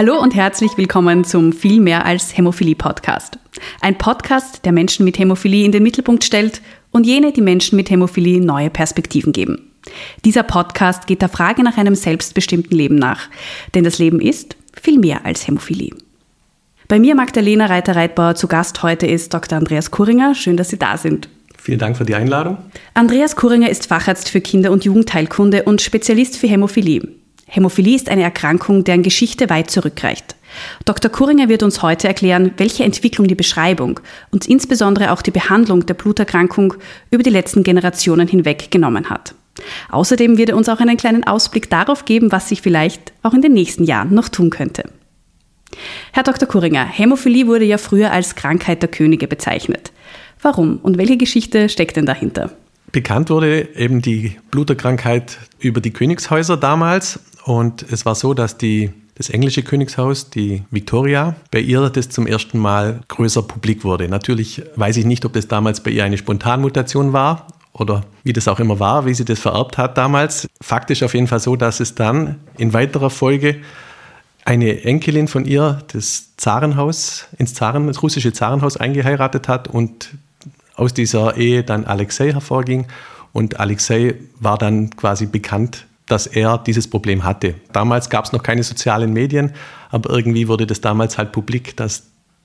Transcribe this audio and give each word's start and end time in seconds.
Hallo 0.00 0.18
und 0.18 0.34
herzlich 0.34 0.78
willkommen 0.78 1.24
zum 1.24 1.52
Viel 1.52 1.78
mehr 1.78 2.06
als 2.06 2.34
Hämophilie 2.34 2.74
Podcast. 2.74 3.38
Ein 3.82 3.98
Podcast, 3.98 4.64
der 4.64 4.72
Menschen 4.72 5.04
mit 5.04 5.18
Hämophilie 5.18 5.66
in 5.66 5.72
den 5.72 5.82
Mittelpunkt 5.82 6.24
stellt 6.24 6.62
und 6.90 7.04
jene, 7.04 7.32
die 7.32 7.42
Menschen 7.42 7.76
mit 7.76 7.90
Hämophilie 7.90 8.40
neue 8.40 8.70
Perspektiven 8.70 9.34
geben. 9.34 9.70
Dieser 10.24 10.42
Podcast 10.42 11.06
geht 11.06 11.20
der 11.20 11.28
Frage 11.28 11.62
nach 11.62 11.76
einem 11.76 11.94
selbstbestimmten 11.94 12.74
Leben 12.74 12.94
nach, 12.94 13.28
denn 13.74 13.84
das 13.84 13.98
Leben 13.98 14.22
ist 14.22 14.56
viel 14.72 14.98
mehr 14.98 15.26
als 15.26 15.46
Hämophilie. 15.46 15.92
Bei 16.88 16.98
mir 16.98 17.14
Magdalena 17.14 17.66
Reiter-Reitbauer 17.66 18.36
zu 18.36 18.48
Gast 18.48 18.82
heute 18.82 19.06
ist 19.06 19.34
Dr. 19.34 19.58
Andreas 19.58 19.90
Kuringer. 19.90 20.34
Schön, 20.34 20.56
dass 20.56 20.70
Sie 20.70 20.78
da 20.78 20.96
sind. 20.96 21.28
Vielen 21.58 21.78
Dank 21.78 21.98
für 21.98 22.06
die 22.06 22.14
Einladung. 22.14 22.56
Andreas 22.94 23.36
Kuringer 23.36 23.68
ist 23.68 23.86
Facharzt 23.86 24.30
für 24.30 24.40
Kinder- 24.40 24.70
und 24.70 24.86
Jugendheilkunde 24.86 25.64
und 25.64 25.82
Spezialist 25.82 26.38
für 26.38 26.46
Hämophilie. 26.46 27.19
Hämophilie 27.50 27.96
ist 27.96 28.08
eine 28.08 28.22
Erkrankung, 28.22 28.84
deren 28.84 29.02
Geschichte 29.02 29.50
weit 29.50 29.70
zurückreicht. 29.70 30.36
Dr. 30.84 31.10
Kuringer 31.10 31.48
wird 31.48 31.62
uns 31.62 31.82
heute 31.82 32.08
erklären, 32.08 32.52
welche 32.56 32.84
Entwicklung 32.84 33.26
die 33.26 33.34
Beschreibung 33.34 34.00
und 34.30 34.46
insbesondere 34.46 35.12
auch 35.12 35.20
die 35.22 35.30
Behandlung 35.30 35.84
der 35.84 35.94
Bluterkrankung 35.94 36.74
über 37.10 37.22
die 37.22 37.30
letzten 37.30 37.62
Generationen 37.62 38.28
hinweg 38.28 38.70
genommen 38.70 39.10
hat. 39.10 39.34
Außerdem 39.90 40.38
wird 40.38 40.50
er 40.50 40.56
uns 40.56 40.68
auch 40.68 40.80
einen 40.80 40.96
kleinen 40.96 41.26
Ausblick 41.26 41.68
darauf 41.70 42.04
geben, 42.04 42.32
was 42.32 42.48
sich 42.48 42.62
vielleicht 42.62 43.12
auch 43.22 43.34
in 43.34 43.42
den 43.42 43.52
nächsten 43.52 43.84
Jahren 43.84 44.14
noch 44.14 44.28
tun 44.28 44.50
könnte. 44.50 44.84
Herr 46.12 46.22
Dr. 46.22 46.48
Kuringer, 46.48 46.84
Hämophilie 46.84 47.46
wurde 47.46 47.64
ja 47.64 47.78
früher 47.78 48.12
als 48.12 48.34
Krankheit 48.34 48.82
der 48.82 48.90
Könige 48.90 49.26
bezeichnet. 49.26 49.92
Warum 50.40 50.78
und 50.78 50.98
welche 50.98 51.16
Geschichte 51.16 51.68
steckt 51.68 51.96
denn 51.96 52.06
dahinter? 52.06 52.50
Bekannt 52.92 53.30
wurde 53.30 53.68
eben 53.76 54.02
die 54.02 54.36
Bluterkrankheit 54.50 55.38
über 55.60 55.80
die 55.80 55.92
Königshäuser 55.92 56.56
damals 56.56 57.20
und 57.44 57.84
es 57.90 58.04
war 58.06 58.14
so, 58.14 58.34
dass 58.34 58.58
die, 58.58 58.90
das 59.14 59.30
englische 59.30 59.62
Königshaus, 59.62 60.30
die 60.30 60.62
Victoria, 60.70 61.36
bei 61.50 61.60
ihr 61.60 61.90
das 61.90 62.08
zum 62.08 62.26
ersten 62.26 62.58
Mal 62.58 63.00
größer 63.08 63.42
publik 63.42 63.84
wurde. 63.84 64.08
Natürlich 64.08 64.62
weiß 64.76 64.96
ich 64.96 65.04
nicht, 65.04 65.24
ob 65.24 65.32
das 65.32 65.48
damals 65.48 65.82
bei 65.82 65.90
ihr 65.90 66.04
eine 66.04 66.18
Spontanmutation 66.18 67.12
war 67.12 67.46
oder 67.72 68.02
wie 68.24 68.32
das 68.32 68.48
auch 68.48 68.60
immer 68.60 68.78
war, 68.78 69.06
wie 69.06 69.14
sie 69.14 69.24
das 69.24 69.38
vererbt 69.38 69.78
hat 69.78 69.96
damals. 69.96 70.48
Faktisch 70.60 71.02
auf 71.02 71.14
jeden 71.14 71.26
Fall 71.26 71.40
so, 71.40 71.56
dass 71.56 71.80
es 71.80 71.94
dann 71.94 72.36
in 72.58 72.72
weiterer 72.72 73.10
Folge 73.10 73.56
eine 74.44 74.82
Enkelin 74.84 75.28
von 75.28 75.44
ihr 75.44 75.82
das 75.92 76.36
Zarenhaus, 76.36 77.26
ins 77.38 77.54
Zaren, 77.54 77.86
das 77.86 78.02
russische 78.02 78.32
Zarenhaus 78.32 78.76
eingeheiratet 78.76 79.48
hat 79.48 79.68
und 79.68 80.10
aus 80.74 80.94
dieser 80.94 81.36
Ehe 81.36 81.62
dann 81.62 81.84
Alexei 81.84 82.32
hervorging. 82.32 82.86
Und 83.32 83.60
Alexei 83.60 84.14
war 84.40 84.58
dann 84.58 84.90
quasi 84.96 85.26
bekannt, 85.26 85.86
dass 86.10 86.26
er 86.26 86.58
dieses 86.58 86.88
Problem 86.88 87.24
hatte. 87.24 87.54
Damals 87.72 88.10
gab 88.10 88.24
es 88.24 88.32
noch 88.32 88.42
keine 88.42 88.62
sozialen 88.62 89.12
Medien, 89.12 89.52
aber 89.90 90.10
irgendwie 90.10 90.48
wurde 90.48 90.66
das 90.66 90.80
damals 90.80 91.18
halt 91.18 91.32
publik, 91.32 91.76
dass 91.76 92.04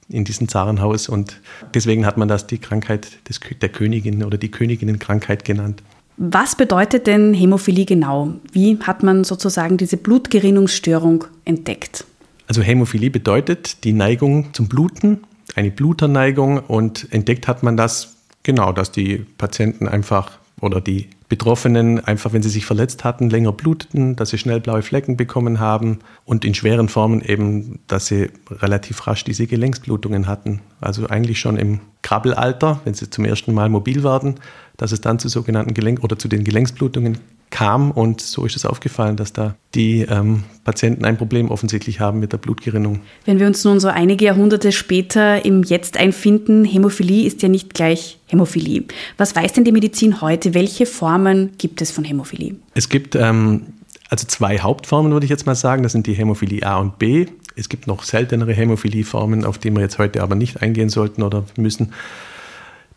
in 0.09 0.23
diesem 0.23 0.47
Zarenhaus 0.47 1.09
und 1.09 1.41
deswegen 1.73 2.05
hat 2.05 2.17
man 2.17 2.27
das 2.27 2.45
die 2.45 2.59
Krankheit 2.59 3.07
des, 3.27 3.39
der 3.61 3.69
Königin 3.69 4.23
oder 4.23 4.38
die 4.38 4.52
Königinnenkrankheit 4.52 5.45
genannt. 5.45 5.81
Was 6.17 6.55
bedeutet 6.55 7.07
denn 7.07 7.33
Hämophilie 7.33 7.85
genau? 7.85 8.33
Wie 8.52 8.80
hat 8.81 9.03
man 9.03 9.23
sozusagen 9.23 9.77
diese 9.77 9.97
Blutgerinnungsstörung 9.97 11.25
entdeckt? 11.44 12.05
Also 12.47 12.61
Hämophilie 12.61 13.09
bedeutet 13.09 13.83
die 13.83 13.94
Neigung 13.94 14.53
zum 14.53 14.67
Bluten, 14.67 15.23
eine 15.55 15.72
Bluterneigung 15.72 16.59
und 16.59 17.11
entdeckt 17.11 17.47
hat 17.47 17.63
man 17.63 17.75
das 17.75 18.16
genau, 18.44 18.72
dass 18.72 18.91
die 18.91 19.25
Patienten 19.38 19.88
einfach 19.88 20.38
oder 20.61 20.79
die 20.79 21.09
Betroffenen 21.28 22.00
einfach, 22.06 22.34
wenn 22.34 22.44
sie 22.44 22.50
sich 22.50 22.66
verletzt 22.66 23.03
hatten, 23.03 23.30
länger 23.30 23.52
bluteten, 23.52 24.16
dass 24.16 24.30
sie 24.30 24.38
schnell 24.38 24.59
blaue 24.59 24.84
Flecken 24.84 25.18
bekommen 25.18 25.59
haben 25.59 26.00
und 26.24 26.46
in 26.46 26.53
schweren 26.53 26.88
Formen 26.88 27.22
eben, 27.22 27.80
dass 27.88 28.08
sie 28.08 28.30
relativ 28.50 29.08
rasch 29.08 29.24
diese 29.24 29.47
Gelenksblutungen 29.47 30.28
hatten. 30.28 30.62
Also 30.81 31.08
eigentlich 31.08 31.40
schon 31.40 31.58
im 31.58 31.80
Krabbelalter, 32.03 32.81
wenn 32.84 32.94
sie 32.94 33.09
zum 33.09 33.25
ersten 33.25 33.53
Mal 33.53 33.69
mobil 33.69 34.03
werden, 34.03 34.35
dass 34.78 34.91
es 34.91 35.02
dann 35.02 35.18
zu 35.18 35.28
sogenannten 35.28 35.74
Gelenk- 35.74 36.03
oder 36.03 36.19
zu 36.19 36.28
den 36.28 36.44
Gelenksblutungen 36.44 37.18
kam 37.50 37.91
und 37.91 38.22
so 38.22 38.45
ist 38.45 38.56
es 38.56 38.66
aufgefallen, 38.66 39.16
dass 39.16 39.33
da 39.33 39.56
die 39.75 40.01
ähm, 40.01 40.44
Patienten 40.63 41.06
ein 41.06 41.17
Problem 41.17 41.51
offensichtlich 41.51 42.00
haben 42.00 42.19
mit 42.19 42.33
der 42.33 42.38
Blutgerinnung. 42.38 43.01
Wenn 43.25 43.39
wir 43.39 43.47
uns 43.47 43.63
nun 43.63 43.79
so 43.79 43.88
einige 43.88 44.25
Jahrhunderte 44.25 44.72
später 44.72 45.45
im 45.45 45.63
Jetzt 45.63 45.97
einfinden, 45.97 46.66
Hämophilie 46.66 47.25
ist 47.25 47.41
ja 47.41 47.50
nicht 47.50 47.73
gleich 47.73 48.19
Hämophilie. 48.28 48.84
Was 49.17 49.35
weiß 49.35 49.53
denn 49.53 49.63
die 49.63 49.72
Medizin 49.72 50.22
heute? 50.22 50.53
Welche 50.53 50.85
Formen 50.85 51.51
gibt 51.57 51.81
es 51.81 51.91
von 51.91 52.03
Hämophilie? 52.03 52.55
Es 52.73 52.89
gibt 52.89 53.16
ähm, 53.16 53.67
also 54.09 54.28
zwei 54.28 54.59
Hauptformen, 54.59 55.11
würde 55.11 55.25
ich 55.25 55.29
jetzt 55.29 55.45
mal 55.45 55.55
sagen. 55.55 55.84
Das 55.84 55.91
sind 55.91 56.07
die 56.07 56.13
Hämophilie 56.13 56.63
A 56.66 56.78
und 56.78 57.00
B. 57.00 57.28
Es 57.55 57.69
gibt 57.69 57.88
noch 57.88 58.03
seltenere 58.03 58.53
Hämophilieformen, 58.53 59.45
auf 59.45 59.57
die 59.57 59.72
wir 59.72 59.81
jetzt 59.81 59.97
heute 59.97 60.22
aber 60.22 60.35
nicht 60.35 60.61
eingehen 60.61 60.89
sollten 60.89 61.23
oder 61.23 61.45
müssen. 61.57 61.94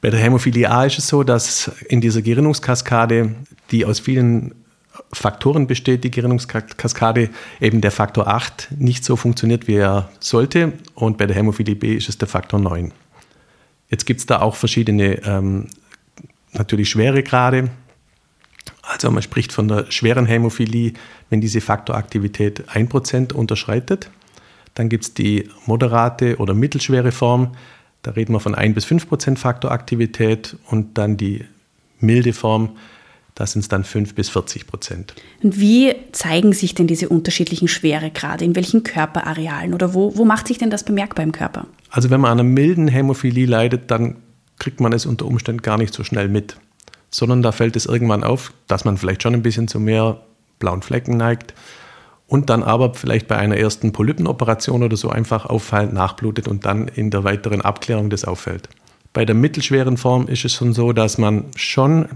Bei 0.00 0.10
der 0.10 0.20
Hämophilie 0.20 0.70
A 0.70 0.84
ist 0.84 0.98
es 0.98 1.08
so, 1.08 1.24
dass 1.24 1.72
in 1.88 2.00
dieser 2.00 2.22
Gerinnungskaskade, 2.22 3.34
die 3.70 3.84
aus 3.84 4.00
vielen 4.00 4.54
Faktoren 5.12 5.66
besteht, 5.66 6.04
die 6.04 6.10
Gerinnungskaskade, 6.10 7.30
eben 7.60 7.80
der 7.80 7.90
Faktor 7.90 8.26
8 8.26 8.68
nicht 8.78 9.04
so 9.04 9.16
funktioniert, 9.16 9.68
wie 9.68 9.76
er 9.76 10.10
sollte. 10.20 10.72
Und 10.94 11.18
bei 11.18 11.26
der 11.26 11.36
Hämophilie 11.36 11.76
B 11.76 11.94
ist 11.94 12.08
es 12.08 12.18
der 12.18 12.28
Faktor 12.28 12.60
9. 12.60 12.92
Jetzt 13.90 14.06
gibt 14.06 14.20
es 14.20 14.26
da 14.26 14.40
auch 14.40 14.54
verschiedene, 14.54 15.22
ähm, 15.24 15.68
natürlich 16.52 16.90
schwere 16.90 17.22
Grade. 17.22 17.70
Also 18.82 19.10
man 19.10 19.22
spricht 19.22 19.52
von 19.52 19.68
der 19.68 19.90
schweren 19.90 20.26
Hämophilie, 20.26 20.94
wenn 21.30 21.40
diese 21.40 21.60
Faktoraktivität 21.60 22.68
1% 22.68 23.32
unterschreitet. 23.32 24.10
Dann 24.74 24.88
gibt 24.88 25.04
es 25.04 25.14
die 25.14 25.48
moderate 25.66 26.36
oder 26.38 26.54
mittelschwere 26.54 27.12
Form, 27.12 27.52
da 28.02 28.12
reden 28.12 28.32
wir 28.32 28.40
von 28.40 28.54
1 28.54 28.74
bis 28.74 28.84
5 28.84 29.08
Prozent 29.08 29.38
Faktoraktivität 29.38 30.56
und 30.66 30.96
dann 30.98 31.16
die 31.16 31.44
milde 32.00 32.32
Form, 32.32 32.76
da 33.38 33.46
sind 33.46 33.60
es 33.60 33.68
dann 33.68 33.84
5 33.84 34.16
bis 34.16 34.30
40 34.30 34.66
Prozent. 34.66 35.14
Und 35.44 35.60
wie 35.60 35.94
zeigen 36.10 36.52
sich 36.52 36.74
denn 36.74 36.88
diese 36.88 37.08
unterschiedlichen 37.08 37.68
Schweregrade? 37.68 38.44
In 38.44 38.56
welchen 38.56 38.82
Körperarealen 38.82 39.74
oder 39.74 39.94
wo, 39.94 40.16
wo 40.16 40.24
macht 40.24 40.48
sich 40.48 40.58
denn 40.58 40.70
das 40.70 40.82
bemerkbar 40.82 41.22
im 41.24 41.30
Körper? 41.30 41.66
Also 41.88 42.10
wenn 42.10 42.20
man 42.20 42.32
an 42.32 42.40
einer 42.40 42.48
milden 42.48 42.88
Hämophilie 42.88 43.46
leidet, 43.46 43.92
dann 43.92 44.16
kriegt 44.58 44.80
man 44.80 44.92
es 44.92 45.06
unter 45.06 45.24
Umständen 45.24 45.62
gar 45.62 45.78
nicht 45.78 45.94
so 45.94 46.02
schnell 46.02 46.28
mit, 46.28 46.56
sondern 47.12 47.42
da 47.42 47.52
fällt 47.52 47.76
es 47.76 47.86
irgendwann 47.86 48.24
auf, 48.24 48.52
dass 48.66 48.84
man 48.84 48.98
vielleicht 48.98 49.22
schon 49.22 49.34
ein 49.34 49.42
bisschen 49.42 49.68
zu 49.68 49.78
mehr 49.78 50.20
blauen 50.58 50.82
Flecken 50.82 51.16
neigt 51.16 51.54
und 52.26 52.50
dann 52.50 52.64
aber 52.64 52.94
vielleicht 52.94 53.28
bei 53.28 53.36
einer 53.36 53.56
ersten 53.56 53.92
Polypenoperation 53.92 54.82
oder 54.82 54.96
so 54.96 55.10
einfach 55.10 55.46
auffallend 55.46 55.92
nachblutet 55.92 56.48
und 56.48 56.66
dann 56.66 56.88
in 56.88 57.12
der 57.12 57.22
weiteren 57.22 57.60
Abklärung 57.60 58.10
das 58.10 58.24
auffällt. 58.24 58.68
Bei 59.12 59.24
der 59.24 59.36
mittelschweren 59.36 59.96
Form 59.96 60.26
ist 60.26 60.44
es 60.44 60.54
schon 60.54 60.72
so, 60.72 60.92
dass 60.92 61.18
man 61.18 61.44
schon 61.56 62.08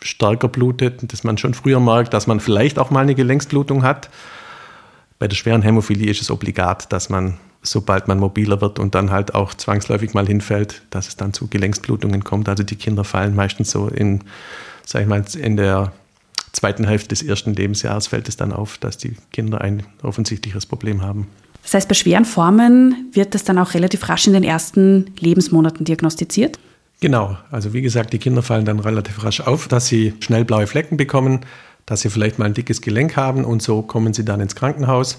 stärker 0.00 0.48
blutet, 0.48 1.12
dass 1.12 1.24
man 1.24 1.38
schon 1.38 1.54
früher 1.54 1.80
merkt, 1.80 2.14
dass 2.14 2.26
man 2.26 2.40
vielleicht 2.40 2.78
auch 2.78 2.90
mal 2.90 3.00
eine 3.00 3.14
Gelenksblutung 3.14 3.82
hat. 3.82 4.08
Bei 5.18 5.28
der 5.28 5.36
schweren 5.36 5.62
Hämophilie 5.62 6.10
ist 6.10 6.20
es 6.20 6.30
obligat, 6.30 6.92
dass 6.92 7.08
man, 7.08 7.38
sobald 7.62 8.06
man 8.06 8.18
mobiler 8.18 8.60
wird 8.60 8.78
und 8.78 8.94
dann 8.94 9.10
halt 9.10 9.34
auch 9.34 9.54
zwangsläufig 9.54 10.14
mal 10.14 10.26
hinfällt, 10.26 10.82
dass 10.90 11.08
es 11.08 11.16
dann 11.16 11.32
zu 11.32 11.48
Gelenksblutungen 11.48 12.22
kommt. 12.22 12.48
Also 12.48 12.62
die 12.62 12.76
Kinder 12.76 13.04
fallen 13.04 13.34
meistens 13.34 13.70
so 13.70 13.88
in, 13.88 14.22
sag 14.84 15.02
ich 15.02 15.08
mal, 15.08 15.24
in 15.36 15.56
der 15.56 15.92
zweiten 16.52 16.86
Hälfte 16.86 17.08
des 17.08 17.22
ersten 17.22 17.54
Lebensjahres 17.54 18.06
fällt 18.06 18.28
es 18.28 18.36
dann 18.36 18.52
auf, 18.52 18.78
dass 18.78 18.98
die 18.98 19.16
Kinder 19.32 19.60
ein 19.60 19.82
offensichtliches 20.02 20.66
Problem 20.66 21.02
haben. 21.02 21.26
Das 21.62 21.74
heißt, 21.74 21.88
bei 21.88 21.94
schweren 21.94 22.24
Formen 22.24 23.10
wird 23.12 23.34
das 23.34 23.44
dann 23.44 23.58
auch 23.58 23.74
relativ 23.74 24.08
rasch 24.08 24.26
in 24.26 24.32
den 24.32 24.44
ersten 24.44 25.12
Lebensmonaten 25.18 25.84
diagnostiziert? 25.84 26.58
Genau, 27.00 27.36
also 27.50 27.72
wie 27.72 27.82
gesagt, 27.82 28.12
die 28.12 28.18
Kinder 28.18 28.42
fallen 28.42 28.64
dann 28.64 28.80
relativ 28.80 29.22
rasch 29.22 29.40
auf, 29.40 29.68
dass 29.68 29.86
sie 29.86 30.14
schnell 30.20 30.44
blaue 30.44 30.66
Flecken 30.66 30.96
bekommen, 30.96 31.40
dass 31.86 32.00
sie 32.00 32.10
vielleicht 32.10 32.38
mal 32.38 32.46
ein 32.46 32.54
dickes 32.54 32.80
Gelenk 32.80 33.16
haben 33.16 33.44
und 33.44 33.62
so 33.62 33.82
kommen 33.82 34.12
sie 34.12 34.24
dann 34.24 34.40
ins 34.40 34.56
Krankenhaus. 34.56 35.18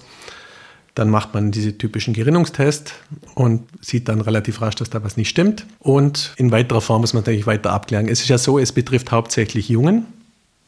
Dann 0.94 1.10
macht 1.10 1.34
man 1.34 1.52
diese 1.52 1.78
typischen 1.78 2.14
Gerinnungstest 2.14 2.96
und 3.34 3.64
sieht 3.80 4.10
dann 4.10 4.20
relativ 4.20 4.62
rasch, 4.62 4.76
dass 4.76 4.90
da 4.90 5.04
was 5.04 5.16
nicht 5.16 5.30
stimmt. 5.30 5.66
Und 5.80 6.34
in 6.36 6.52
weiterer 6.52 6.82
Form 6.82 7.02
muss 7.02 7.14
man 7.14 7.22
natürlich 7.22 7.48
weiter 7.48 7.72
abklären. 7.72 8.10
Es 8.10 8.20
ist 8.22 8.28
ja 8.28 8.38
so, 8.38 8.60
es 8.60 8.74
betrifft 8.74 9.12
hauptsächlich 9.12 9.70
Jungen, 9.70 10.06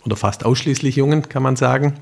oder 0.05 0.15
fast 0.15 0.45
ausschließlich 0.45 0.95
Jungen, 0.95 1.29
kann 1.29 1.43
man 1.43 1.55
sagen. 1.55 1.93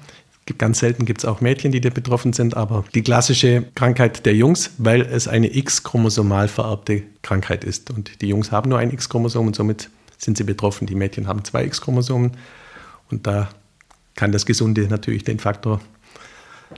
Ganz 0.58 0.80
selten 0.80 1.06
gibt 1.06 1.22
es 1.22 1.26
auch 1.26 1.42
Mädchen, 1.42 1.72
die 1.72 1.82
da 1.82 1.90
betroffen 1.90 2.34
sind, 2.34 2.56
aber 2.58 2.84
die 2.94 3.02
klassische 3.02 3.66
Krankheit 3.76 4.26
der 4.26 4.36
Jungs, 4.36 4.72
weil 4.78 5.02
es 5.02 5.28
eine 5.28 5.56
X-chromosomal 5.56 6.48
vererbte 6.48 7.04
Krankheit 7.22 7.64
ist. 7.64 7.92
Und 7.92 8.22
die 8.22 8.28
Jungs 8.28 8.52
haben 8.52 8.70
nur 8.70 8.80
ein 8.80 8.92
X-Chromosom 8.92 9.48
und 9.48 9.56
somit 9.56 9.90
sind 10.18 10.38
sie 10.38 10.44
betroffen. 10.44 10.88
Die 10.88 10.96
Mädchen 10.96 11.28
haben 11.28 11.44
zwei 11.44 11.66
X-Chromosomen 11.66 12.32
und 13.10 13.28
da 13.28 13.50
kann 14.16 14.32
das 14.32 14.46
Gesunde 14.46 14.88
natürlich 14.88 15.24
den 15.24 15.40
Faktor 15.40 15.80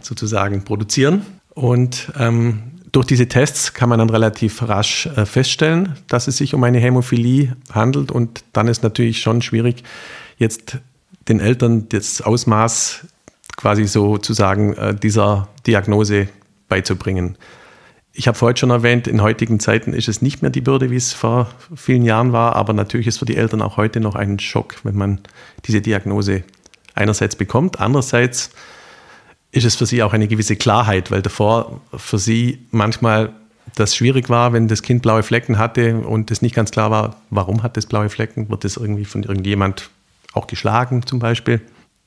sozusagen 0.02 0.64
produzieren. 0.64 1.26
Und 1.50 2.12
ähm, 2.18 2.64
durch 2.92 3.06
diese 3.06 3.28
Tests 3.28 3.74
kann 3.74 3.90
man 3.90 4.00
dann 4.00 4.10
relativ 4.10 4.62
rasch 4.68 5.08
äh, 5.08 5.26
feststellen, 5.26 5.96
dass 6.08 6.28
es 6.28 6.38
sich 6.38 6.54
um 6.54 6.64
eine 6.64 6.80
Hämophilie 6.80 7.56
handelt. 7.72 8.12
Und 8.12 8.44
dann 8.54 8.68
ist 8.68 8.84
natürlich 8.84 9.22
schon 9.22 9.42
schwierig, 9.42 9.84
jetzt 10.38 10.78
den 11.28 11.40
Eltern 11.40 11.88
das 11.90 12.22
Ausmaß 12.22 13.08
quasi 13.57 13.86
sozusagen 13.86 14.74
äh, 14.74 14.95
dieser 14.95 15.48
Diagnose 15.68 16.27
beizubringen. 16.69 17.38
Ich 18.13 18.27
habe 18.27 18.38
vorhin 18.38 18.57
schon 18.57 18.71
erwähnt, 18.71 19.07
in 19.07 19.21
heutigen 19.21 19.59
Zeiten 19.59 19.94
ist 19.94 20.09
es 20.09 20.21
nicht 20.21 20.42
mehr 20.42 20.51
die 20.51 20.62
Bürde, 20.62 20.92
wie 20.92 20.98
es 20.98 21.13
vor 21.13 21.50
vielen 21.75 22.03
Jahren 22.03 22.33
war, 22.33 22.56
aber 22.56 22.74
natürlich 22.74 23.07
ist 23.07 23.19
für 23.19 23.25
die 23.25 23.38
Eltern 23.38 23.62
auch 23.62 23.77
heute 23.77 24.00
noch 24.01 24.15
ein 24.15 24.39
Schock, 24.39 24.75
wenn 24.83 24.95
man 24.95 25.21
diese 25.65 25.81
Diagnose 25.81 26.44
einerseits 26.94 27.36
bekommt, 27.36 27.80
andererseits 27.80 28.51
ist 29.51 29.65
es 29.65 29.75
für 29.75 29.86
sie 29.86 30.01
auch 30.03 30.13
eine 30.13 30.27
gewisse 30.27 30.56
Klarheit, 30.56 31.12
weil 31.12 31.21
davor 31.21 31.81
für 31.95 32.18
sie 32.18 32.65
manchmal 32.71 33.33
das 33.75 33.95
schwierig 33.95 34.30
war, 34.30 34.53
wenn 34.53 34.68
das 34.68 34.81
Kind 34.81 35.01
blaue 35.01 35.24
Flecken 35.24 35.57
hatte 35.57 35.98
und 36.00 36.31
es 36.31 36.42
nicht 36.42 36.56
ganz 36.56 36.71
klar 36.71 36.92
war, 36.92 37.18
warum 37.30 37.63
hat 37.63 37.77
es 37.77 37.86
blaue 37.86 38.09
Flecken, 38.09 38.50
wird 38.50 38.65
es 38.65 38.77
irgendwie 38.77 39.06
von 39.06 39.24
irgendjemand 39.24 39.89
auch 40.33 40.48
geschlagen 40.48 41.06
zum 41.06 41.19
Beispiel. 41.19 41.62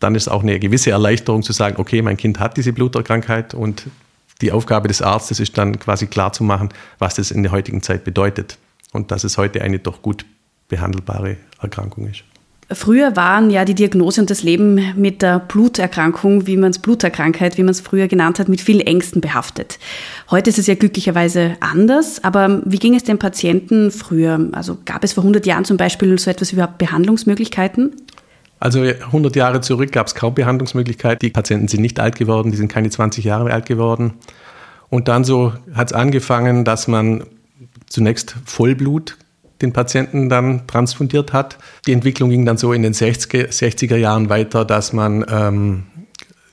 Dann 0.05 0.17
ist 0.17 0.29
auch 0.29 0.43
eine 0.43 0.59
gewisse 0.59 0.91
Erleichterung 0.91 1.43
zu 1.43 1.55
sagen, 1.55 1.77
okay, 1.79 2.03
mein 2.03 2.19
Kind 2.19 2.39
hat 2.39 2.59
diese 2.59 2.75
Bluterkrankheit 2.75 3.55
und 3.55 3.85
die 4.43 4.53
Aufgabe 4.53 4.87
des 4.87 5.01
Arztes 5.01 5.41
ist 5.41 5.57
dann 5.57 5.79
quasi 5.79 6.09
klar 6.09 6.31
zu 6.31 6.45
machen, 6.45 6.69
was 6.99 7.15
das 7.15 7.31
in 7.31 7.43
der 7.43 7.53
heutigen 7.53 7.81
Zeit 7.81 8.05
bedeutet 8.05 8.59
und 8.93 9.11
dass 9.11 9.25
es 9.25 9.39
heute 9.39 9.63
eine 9.63 9.79
doch 9.79 10.03
gut 10.03 10.27
behandelbare 10.69 11.39
Erkrankung 11.59 12.07
ist. 12.07 12.23
Früher 12.71 13.17
waren 13.17 13.49
ja 13.49 13.65
die 13.65 13.75
Diagnose 13.75 14.21
und 14.21 14.29
das 14.29 14.43
Leben 14.43 14.79
mit 14.95 15.23
der 15.23 15.39
Bluterkrankung, 15.39 16.47
wie 16.47 16.59
man 16.59 16.71
es 16.71 16.79
Bluterkrankheit, 16.79 17.57
wie 17.57 17.63
man 17.63 17.71
es 17.71 17.81
früher 17.81 18.07
genannt 18.07 18.39
hat, 18.39 18.49
mit 18.51 18.61
vielen 18.61 18.81
Ängsten 18.81 19.23
behaftet. 19.23 19.79
Heute 20.31 20.51
ist 20.51 20.59
es 20.59 20.67
ja 20.67 20.75
glücklicherweise 20.75 21.57
anders, 21.61 22.23
aber 22.25 22.61
wie 22.67 22.79
ging 22.79 22.95
es 22.95 23.05
den 23.05 23.19
Patienten 23.19 23.91
früher? 23.91 24.49
Also 24.53 24.77
gab 24.85 25.03
es 25.03 25.15
vor 25.15 25.25
100 25.25 25.47
Jahren 25.47 25.65
zum 25.65 25.79
Beispiel 25.79 26.19
so 26.19 26.31
etwas 26.31 26.53
wie 26.53 26.57
überhaupt 26.57 26.77
Behandlungsmöglichkeiten? 26.79 27.93
Also 28.65 28.81
100 28.81 29.37
Jahre 29.37 29.61
zurück 29.61 29.93
gab 29.93 30.07
es 30.07 30.15
kaum 30.15 30.35
Behandlungsmöglichkeiten. 30.35 31.19
Die 31.19 31.31
Patienten 31.31 31.69
sind 31.69 31.83
nicht 31.83 32.01
alt 32.01 32.17
geworden, 32.17 32.51
die 32.51 32.57
sind 32.57 32.69
keine 32.69 32.89
20 32.89 33.23
Jahre 33.23 33.53
alt 33.53 33.67
geworden. 33.67 34.15
Und 34.89 35.07
dann 35.09 35.23
so 35.23 35.53
hat 35.75 35.89
es 35.89 35.93
angefangen, 35.93 36.65
dass 36.65 36.89
man 36.89 37.25
zunächst 37.91 38.37
Vollblut 38.47 39.19
den 39.61 39.75
Patienten 39.75 40.31
dann 40.31 40.67
transfundiert 40.67 41.35
hat. 41.35 41.59
Die 41.87 41.93
Entwicklung 41.93 42.31
ging 42.31 42.47
dann 42.47 42.57
so 42.57 42.73
in 42.73 42.83
den 42.83 42.95
60er, 42.95 43.49
60er 43.49 43.97
Jahren 43.97 44.31
weiter, 44.31 44.65
dass 44.65 44.95
man 44.95 45.27
ähm, 45.29 45.83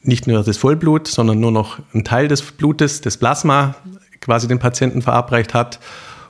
nicht 0.04 0.28
nur 0.28 0.44
das 0.44 0.58
Vollblut, 0.58 1.08
sondern 1.08 1.40
nur 1.40 1.54
noch 1.54 1.80
einen 1.94 2.04
Teil 2.04 2.28
des 2.28 2.42
Blutes, 2.42 3.00
das 3.00 3.16
Plasma, 3.16 3.76
quasi 4.20 4.50
den 4.50 4.60
Patienten 4.60 5.02
verabreicht 5.02 5.54
hat. 5.54 5.80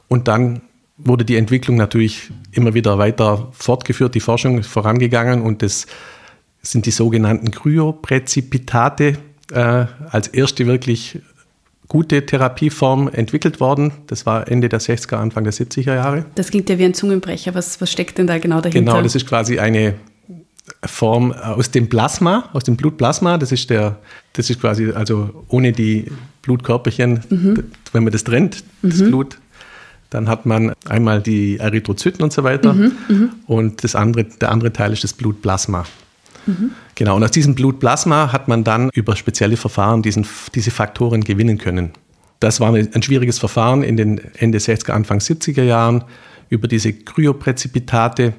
Und 0.08 0.28
dann 0.28 0.62
wurde 1.04 1.26
die 1.26 1.36
Entwicklung 1.36 1.78
natürlich 1.78 2.30
immer 2.52 2.74
wieder 2.74 2.98
weiter 2.98 3.50
fortgeführt, 3.52 4.16
die 4.16 4.20
Forschung 4.20 4.60
ist 4.60 4.68
vorangegangen 4.68 5.42
und 5.42 5.62
das 5.62 5.88
sind 6.62 6.86
die 6.86 6.92
sogenannten 6.92 7.52
Kryopräzipitate 7.52 9.18
äh, 9.52 9.86
als 10.10 10.28
erste 10.28 10.68
wirklich 10.68 11.20
gute 11.88 12.26
Therapieform 12.26 13.10
entwickelt 13.10 13.60
worden. 13.60 13.92
Das 14.08 14.26
war 14.26 14.48
Ende 14.48 14.70
der 14.70 14.80
60er, 14.80 15.16
Anfang 15.16 15.44
der 15.44 15.52
70er 15.52 15.96
Jahre. 15.96 16.26
Das 16.36 16.50
klingt 16.50 16.70
ja 16.70 16.78
wie 16.78 16.86
ein 16.86 16.94
Zungenbrecher. 16.94 17.54
Was, 17.54 17.82
was 17.82 17.92
steckt 17.92 18.18
denn 18.18 18.28
da 18.28 18.38
genau 18.38 18.62
dahinter? 18.62 18.80
Genau, 18.80 19.02
das 19.02 19.16
ist 19.16 19.28
quasi 19.28 19.60
eine 19.60 19.96
Form 20.86 21.34
aus 21.34 21.72
dem 21.72 21.90
Plasma, 21.90 22.50
aus 22.54 22.64
dem 22.64 22.78
Blutplasma. 22.78 23.38
Das 23.38 23.52
ist 23.52 23.70
der, 23.70 24.00
das 24.34 24.50
ist 24.50 24.62
quasi, 24.62 24.92
also 24.92 25.44
ohne 25.50 25.74
die 25.74 26.06
Blutkörperchen, 26.44 27.24
mhm. 27.30 27.64
wenn 27.92 28.04
man 28.04 28.14
das 28.14 28.24
trennt, 28.24 28.64
das 28.82 29.00
mhm. 29.00 29.08
Blut, 29.08 29.38
dann 30.12 30.28
hat 30.28 30.46
man 30.46 30.74
einmal 30.88 31.22
die 31.22 31.58
Erythrozyten 31.58 32.22
und 32.22 32.32
so 32.32 32.44
weiter. 32.44 32.74
Mhm. 32.74 32.92
mhm. 33.08 33.30
Und 33.48 33.84
das 33.84 33.96
andere, 33.96 34.26
der 34.26 34.52
andere 34.52 34.72
Teil 34.72 34.94
ist 34.94 35.04
das 35.04 35.14
Blutplasma. 35.14 35.86
Mhm. 36.46 36.72
Genau, 36.96 37.16
und 37.16 37.24
aus 37.24 37.32
diesem 37.32 37.56
Blutplasma 37.56 38.32
hat 38.32 38.48
man 38.48 38.64
dann 38.64 38.90
über 38.94 39.16
spezielle 39.16 39.58
Verfahren 39.58 40.02
diesen, 40.02 40.28
diese 40.54 40.70
Faktoren 40.70 41.24
gewinnen 41.24 41.58
können. 41.58 41.92
Das 42.40 42.60
war 42.60 42.74
ein 42.74 43.04
schwieriges 43.04 43.40
Verfahren 43.40 43.84
in 43.84 43.98
den 43.98 44.20
Ende 44.36 44.58
60er, 44.58 44.92
Anfang 44.92 45.20
70er 45.20 45.64
Jahren 45.64 46.04
über 46.50 46.68
diese 46.68 46.92
Kryopräzipitate 46.92 48.34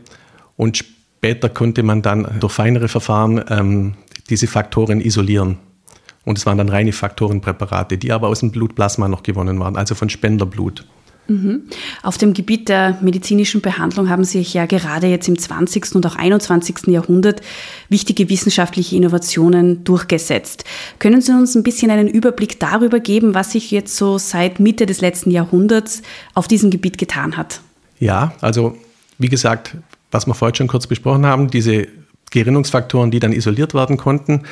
und 0.56 0.76
später 0.76 1.48
konnte 1.48 1.82
man 1.82 2.02
dann 2.02 2.26
durch 2.40 2.52
feinere 2.52 2.88
Verfahren 2.88 3.42
ähm, 3.48 3.94
diese 4.28 4.46
Faktoren 4.46 5.00
isolieren. 5.00 5.58
Und 6.24 6.36
es 6.36 6.46
waren 6.46 6.58
dann 6.58 6.68
reine 6.68 6.92
Faktorenpräparate, 6.92 7.96
die 7.96 8.12
aber 8.12 8.28
aus 8.28 8.40
dem 8.40 8.50
Blutplasma 8.50 9.08
noch 9.08 9.22
gewonnen 9.22 9.58
waren, 9.60 9.76
also 9.76 9.94
von 9.94 10.08
Spenderblut. 10.08 10.84
Mhm. 11.28 11.62
Auf 12.02 12.18
dem 12.18 12.34
Gebiet 12.34 12.68
der 12.68 12.98
medizinischen 13.00 13.60
Behandlung 13.60 14.08
haben 14.08 14.24
sich 14.24 14.54
ja 14.54 14.66
gerade 14.66 15.06
jetzt 15.06 15.28
im 15.28 15.38
20. 15.38 15.94
und 15.94 16.06
auch 16.06 16.16
21. 16.16 16.88
Jahrhundert 16.88 17.40
wichtige 17.88 18.28
wissenschaftliche 18.28 18.96
Innovationen 18.96 19.84
durchgesetzt. 19.84 20.64
Können 20.98 21.20
Sie 21.20 21.32
uns 21.32 21.54
ein 21.54 21.62
bisschen 21.62 21.90
einen 21.90 22.08
Überblick 22.08 22.58
darüber 22.58 23.00
geben, 23.00 23.34
was 23.34 23.52
sich 23.52 23.70
jetzt 23.70 23.96
so 23.96 24.18
seit 24.18 24.60
Mitte 24.60 24.86
des 24.86 25.00
letzten 25.00 25.30
Jahrhunderts 25.30 26.02
auf 26.34 26.48
diesem 26.48 26.70
Gebiet 26.70 26.98
getan 26.98 27.36
hat? 27.36 27.60
Ja, 28.00 28.34
also 28.40 28.76
wie 29.18 29.28
gesagt, 29.28 29.76
was 30.10 30.26
wir 30.26 30.34
vorhin 30.34 30.56
schon 30.56 30.68
kurz 30.68 30.86
besprochen 30.86 31.24
haben, 31.24 31.48
diese 31.48 31.86
Gerinnungsfaktoren, 32.30 33.10
die 33.10 33.20
dann 33.20 33.32
isoliert 33.32 33.74
werden 33.74 33.96
konnten, 33.96 34.42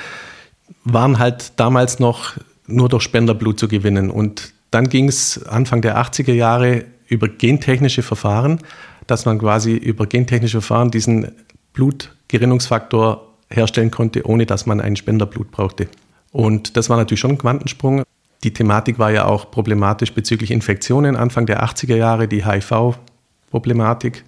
waren 0.85 1.19
halt 1.19 1.53
damals 1.57 1.99
noch 1.99 2.35
nur 2.67 2.89
durch 2.89 3.03
Spenderblut 3.03 3.59
zu 3.59 3.69
gewinnen. 3.69 4.11
Und 4.11 4.53
dann 4.71 4.89
ging 4.89 5.09
es 5.09 5.45
Anfang 5.47 5.83
der 5.83 5.99
80er 5.99 6.33
Jahre 6.33 6.85
über 7.09 7.29
gentechnische 7.29 8.03
Verfahren, 8.03 8.61
dass 9.07 9.27
man 9.27 9.39
quasi 9.39 9.75
über 9.75 10.07
gentechnische 10.07 10.61
Verfahren 10.61 10.91
diesen 10.91 11.33
Blutgerinnungsfaktor 11.73 13.27
herstellen 13.51 13.91
konnte, 13.91 14.27
ohne 14.27 14.47
dass 14.47 14.67
man 14.67 14.81
ein 14.81 14.97
Spenderblut 14.97 15.51
brauchte. 15.51 15.89
Und 16.31 16.77
das 16.77 16.89
war 16.89 16.97
natürlich 16.97 17.21
schon 17.21 17.33
ein 17.33 17.39
Quantensprung. 17.39 18.05
Die 18.45 18.53
Thematik 18.53 18.99
war 18.99 19.11
ja 19.11 19.27
auch 19.27 19.51
problematisch 19.51 20.13
bezüglich 20.15 20.51
Infektionen 20.51 21.17
Anfang 21.17 21.47
der 21.47 21.65
80er 21.65 21.97
Jahre, 21.97 22.29
die 22.29 22.47
HIV-Problematik 22.47 24.25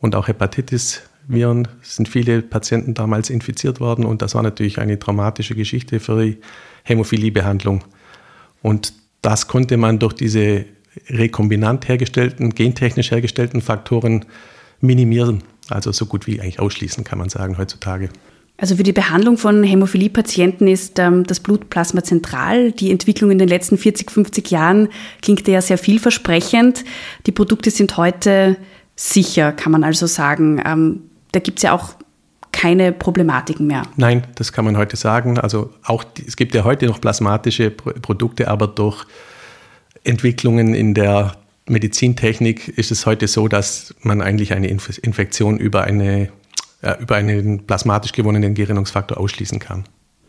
und 0.00 0.14
auch 0.14 0.26
Hepatitis-Viren. 0.26 1.68
Sind 1.82 2.08
viele 2.08 2.40
Patienten 2.40 2.94
damals 2.94 3.28
infiziert 3.28 3.78
worden 3.78 4.06
und 4.06 4.22
das 4.22 4.34
war 4.34 4.42
natürlich 4.42 4.78
eine 4.78 4.96
dramatische 4.96 5.54
Geschichte 5.54 6.00
für 6.00 6.24
die 6.24 6.38
Hämophiliebehandlung. 6.84 7.84
Und 8.62 8.94
das 9.22 9.48
konnte 9.48 9.76
man 9.76 9.98
durch 9.98 10.12
diese 10.12 10.66
rekombinant 11.08 11.88
hergestellten, 11.88 12.50
gentechnisch 12.50 13.10
hergestellten 13.10 13.62
Faktoren 13.62 14.26
minimieren. 14.80 15.42
Also 15.70 15.92
so 15.92 16.06
gut 16.06 16.26
wie 16.26 16.40
eigentlich 16.40 16.60
ausschließen, 16.60 17.04
kann 17.04 17.18
man 17.18 17.28
sagen, 17.28 17.56
heutzutage. 17.56 18.10
Also 18.58 18.76
für 18.76 18.82
die 18.82 18.92
Behandlung 18.92 19.38
von 19.38 19.64
Hämophilie-Patienten 19.64 20.68
ist 20.68 20.98
ähm, 20.98 21.24
das 21.24 21.40
Blutplasma 21.40 22.04
zentral. 22.04 22.72
Die 22.72 22.90
Entwicklung 22.90 23.30
in 23.30 23.38
den 23.38 23.48
letzten 23.48 23.78
40, 23.78 24.10
50 24.10 24.50
Jahren 24.50 24.88
klingt 25.20 25.48
ja 25.48 25.60
sehr 25.62 25.78
vielversprechend. 25.78 26.84
Die 27.26 27.32
Produkte 27.32 27.70
sind 27.70 27.96
heute 27.96 28.56
sicher, 28.94 29.52
kann 29.52 29.72
man 29.72 29.82
also 29.82 30.06
sagen. 30.06 30.62
Ähm, 30.64 31.00
da 31.32 31.40
gibt 31.40 31.58
es 31.58 31.62
ja 31.62 31.72
auch 31.72 31.94
keine 32.62 32.92
Problematiken 32.92 33.66
mehr. 33.66 33.82
Nein, 33.96 34.22
das 34.36 34.52
kann 34.52 34.64
man 34.64 34.76
heute 34.76 34.96
sagen. 34.96 35.36
Also 35.36 35.70
auch 35.82 36.04
es 36.24 36.36
gibt 36.36 36.54
ja 36.54 36.62
heute 36.62 36.86
noch 36.86 37.00
plasmatische 37.00 37.72
Produkte, 37.72 38.46
aber 38.46 38.68
durch 38.68 39.04
Entwicklungen 40.04 40.72
in 40.72 40.94
der 40.94 41.32
Medizintechnik 41.66 42.68
ist 42.68 42.92
es 42.92 43.04
heute 43.04 43.26
so, 43.26 43.48
dass 43.48 43.96
man 44.02 44.22
eigentlich 44.22 44.52
eine 44.52 44.68
Infektion 44.68 45.58
über, 45.58 45.82
eine, 45.82 46.28
äh, 46.82 47.00
über 47.00 47.16
einen 47.16 47.66
plasmatisch 47.66 48.12
gewonnenen 48.12 48.54
Gerinnungsfaktor 48.54 49.18
ausschließen 49.18 49.58
kann. 49.58 49.82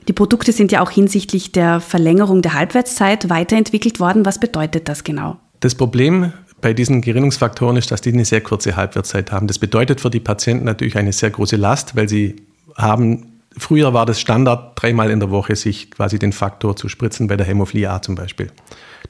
Die 0.08 0.14
Produkte 0.14 0.54
sind 0.54 0.72
ja 0.72 0.82
auch 0.82 0.90
hinsichtlich 0.90 1.52
der 1.52 1.82
Verlängerung 1.82 2.42
der 2.42 2.56
Halbwertszeit 2.56 3.30
weiterentwickelt 3.30 4.00
worden. 4.00 4.26
Was 4.26 4.40
bedeutet 4.40 4.90
das 4.90 5.04
genau? 5.04 5.38
Das 5.60 5.76
Problem 5.76 6.34
bei 6.64 6.74
diesen 6.74 7.02
Gerinnungsfaktoren 7.02 7.76
ist, 7.76 7.92
dass 7.92 8.00
die 8.00 8.14
eine 8.14 8.24
sehr 8.24 8.40
kurze 8.40 8.78
Halbwertszeit 8.78 9.34
haben. 9.34 9.48
Das 9.48 9.60
bedeutet 9.60 10.00
für 10.00 10.10
die 10.10 10.22
Patienten 10.22 10.64
natürlich 10.64 10.96
eine 10.96 11.12
sehr 11.12 11.30
große 11.30 11.58
Last, 11.58 11.98
weil 11.98 12.08
sie 12.08 12.38
haben, 12.78 13.42
früher 13.58 13.94
war 13.94 14.06
das 14.06 14.22
Standard, 14.22 14.82
dreimal 14.82 15.12
in 15.12 15.20
der 15.20 15.30
Woche 15.30 15.58
sich 15.58 15.92
quasi 15.92 16.20
den 16.20 16.32
Faktor 16.32 16.78
zu 16.78 16.88
spritzen, 16.88 17.28
bei 17.28 17.36
der 17.36 17.46
Hämophilie 17.46 17.90
A 17.90 18.02
zum 18.02 18.16
Beispiel. 18.16 18.50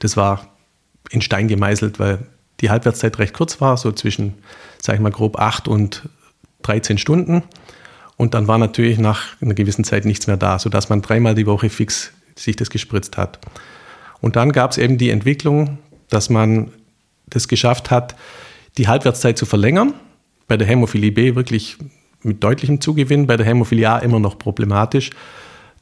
Das 0.00 0.16
war 0.16 0.48
in 1.10 1.22
Stein 1.22 1.46
gemeißelt, 1.46 2.00
weil 2.00 2.26
die 2.60 2.70
Halbwertszeit 2.70 3.20
recht 3.20 3.34
kurz 3.34 3.60
war, 3.60 3.76
so 3.76 3.92
zwischen, 3.92 4.34
sage 4.82 4.96
ich 4.96 5.02
mal, 5.02 5.12
grob 5.12 5.38
8 5.38 5.68
und 5.68 6.08
13 6.62 6.98
Stunden. 6.98 7.44
Und 8.16 8.34
dann 8.34 8.48
war 8.48 8.58
natürlich 8.58 8.98
nach 8.98 9.40
einer 9.40 9.54
gewissen 9.54 9.84
Zeit 9.84 10.06
nichts 10.06 10.26
mehr 10.26 10.36
da, 10.36 10.58
sodass 10.58 10.88
man 10.88 11.02
dreimal 11.02 11.36
die 11.36 11.46
Woche 11.46 11.70
fix 11.70 12.10
sich 12.34 12.56
das 12.56 12.68
gespritzt 12.68 13.16
hat. 13.16 13.38
Und 14.20 14.34
dann 14.34 14.50
gab 14.50 14.72
es 14.72 14.78
eben 14.78 14.98
die 14.98 15.10
Entwicklung, 15.10 15.78
dass 16.08 16.30
man 16.30 16.72
das 17.34 17.48
geschafft 17.48 17.90
hat, 17.90 18.14
die 18.78 18.88
Halbwertszeit 18.88 19.38
zu 19.38 19.46
verlängern. 19.46 19.94
Bei 20.48 20.56
der 20.56 20.66
Hämophilie 20.66 21.12
B 21.12 21.34
wirklich 21.34 21.76
mit 22.22 22.42
deutlichem 22.42 22.80
Zugewinn, 22.80 23.26
bei 23.26 23.36
der 23.36 23.46
Hämophilie 23.46 23.88
A 23.88 23.98
immer 23.98 24.18
noch 24.18 24.38
problematisch. 24.38 25.10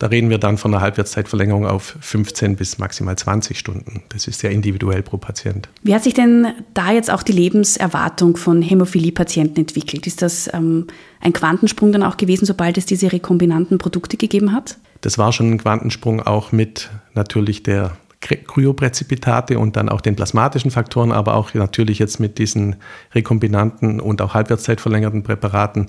Da 0.03 0.09
reden 0.09 0.31
wir 0.31 0.39
dann 0.39 0.59
von 0.59 0.75
einer 0.75 0.83
Halbwertszeitverlängerung 0.83 1.65
auf 1.65 1.97
15 2.01 2.57
bis 2.57 2.79
maximal 2.79 3.17
20 3.17 3.57
Stunden. 3.57 4.03
Das 4.09 4.27
ist 4.27 4.41
sehr 4.41 4.51
individuell 4.51 5.01
pro 5.01 5.17
Patient. 5.17 5.69
Wie 5.85 5.95
hat 5.95 6.03
sich 6.03 6.13
denn 6.13 6.49
da 6.75 6.91
jetzt 6.91 7.09
auch 7.09 7.23
die 7.23 7.31
Lebenserwartung 7.31 8.37
von 8.37 8.63
Hämophilie-Patienten 8.63 9.61
entwickelt? 9.61 10.09
Ist 10.09 10.21
das 10.21 10.53
ähm, 10.53 10.89
ein 11.21 11.33
Quantensprung 11.33 11.93
dann 11.93 12.03
auch 12.03 12.17
gewesen, 12.17 12.47
sobald 12.47 12.79
es 12.79 12.87
diese 12.87 13.13
rekombinanten 13.13 13.79
Produkte 13.79 14.17
gegeben 14.17 14.53
hat? 14.53 14.77
Das 15.03 15.19
war 15.19 15.33
schon 15.33 15.53
ein 15.53 15.59
Quantensprung 15.59 16.21
auch 16.21 16.51
mit 16.51 16.91
natürlich 17.15 17.63
der 17.63 17.97
Kryopräzipitate 18.23 19.59
und 19.59 19.77
dann 19.77 19.89
auch 19.89 20.01
den 20.01 20.17
plasmatischen 20.17 20.71
Faktoren, 20.71 21.13
aber 21.13 21.35
auch 21.35 21.53
natürlich 21.55 21.99
jetzt 21.99 22.21
mit 22.21 22.39
diesen 22.39 22.77
rekombinanten 23.15 24.01
und 24.01 24.23
auch 24.23 24.35
halbwertszeitverlängerten 24.35 25.23
Präparaten 25.23 25.89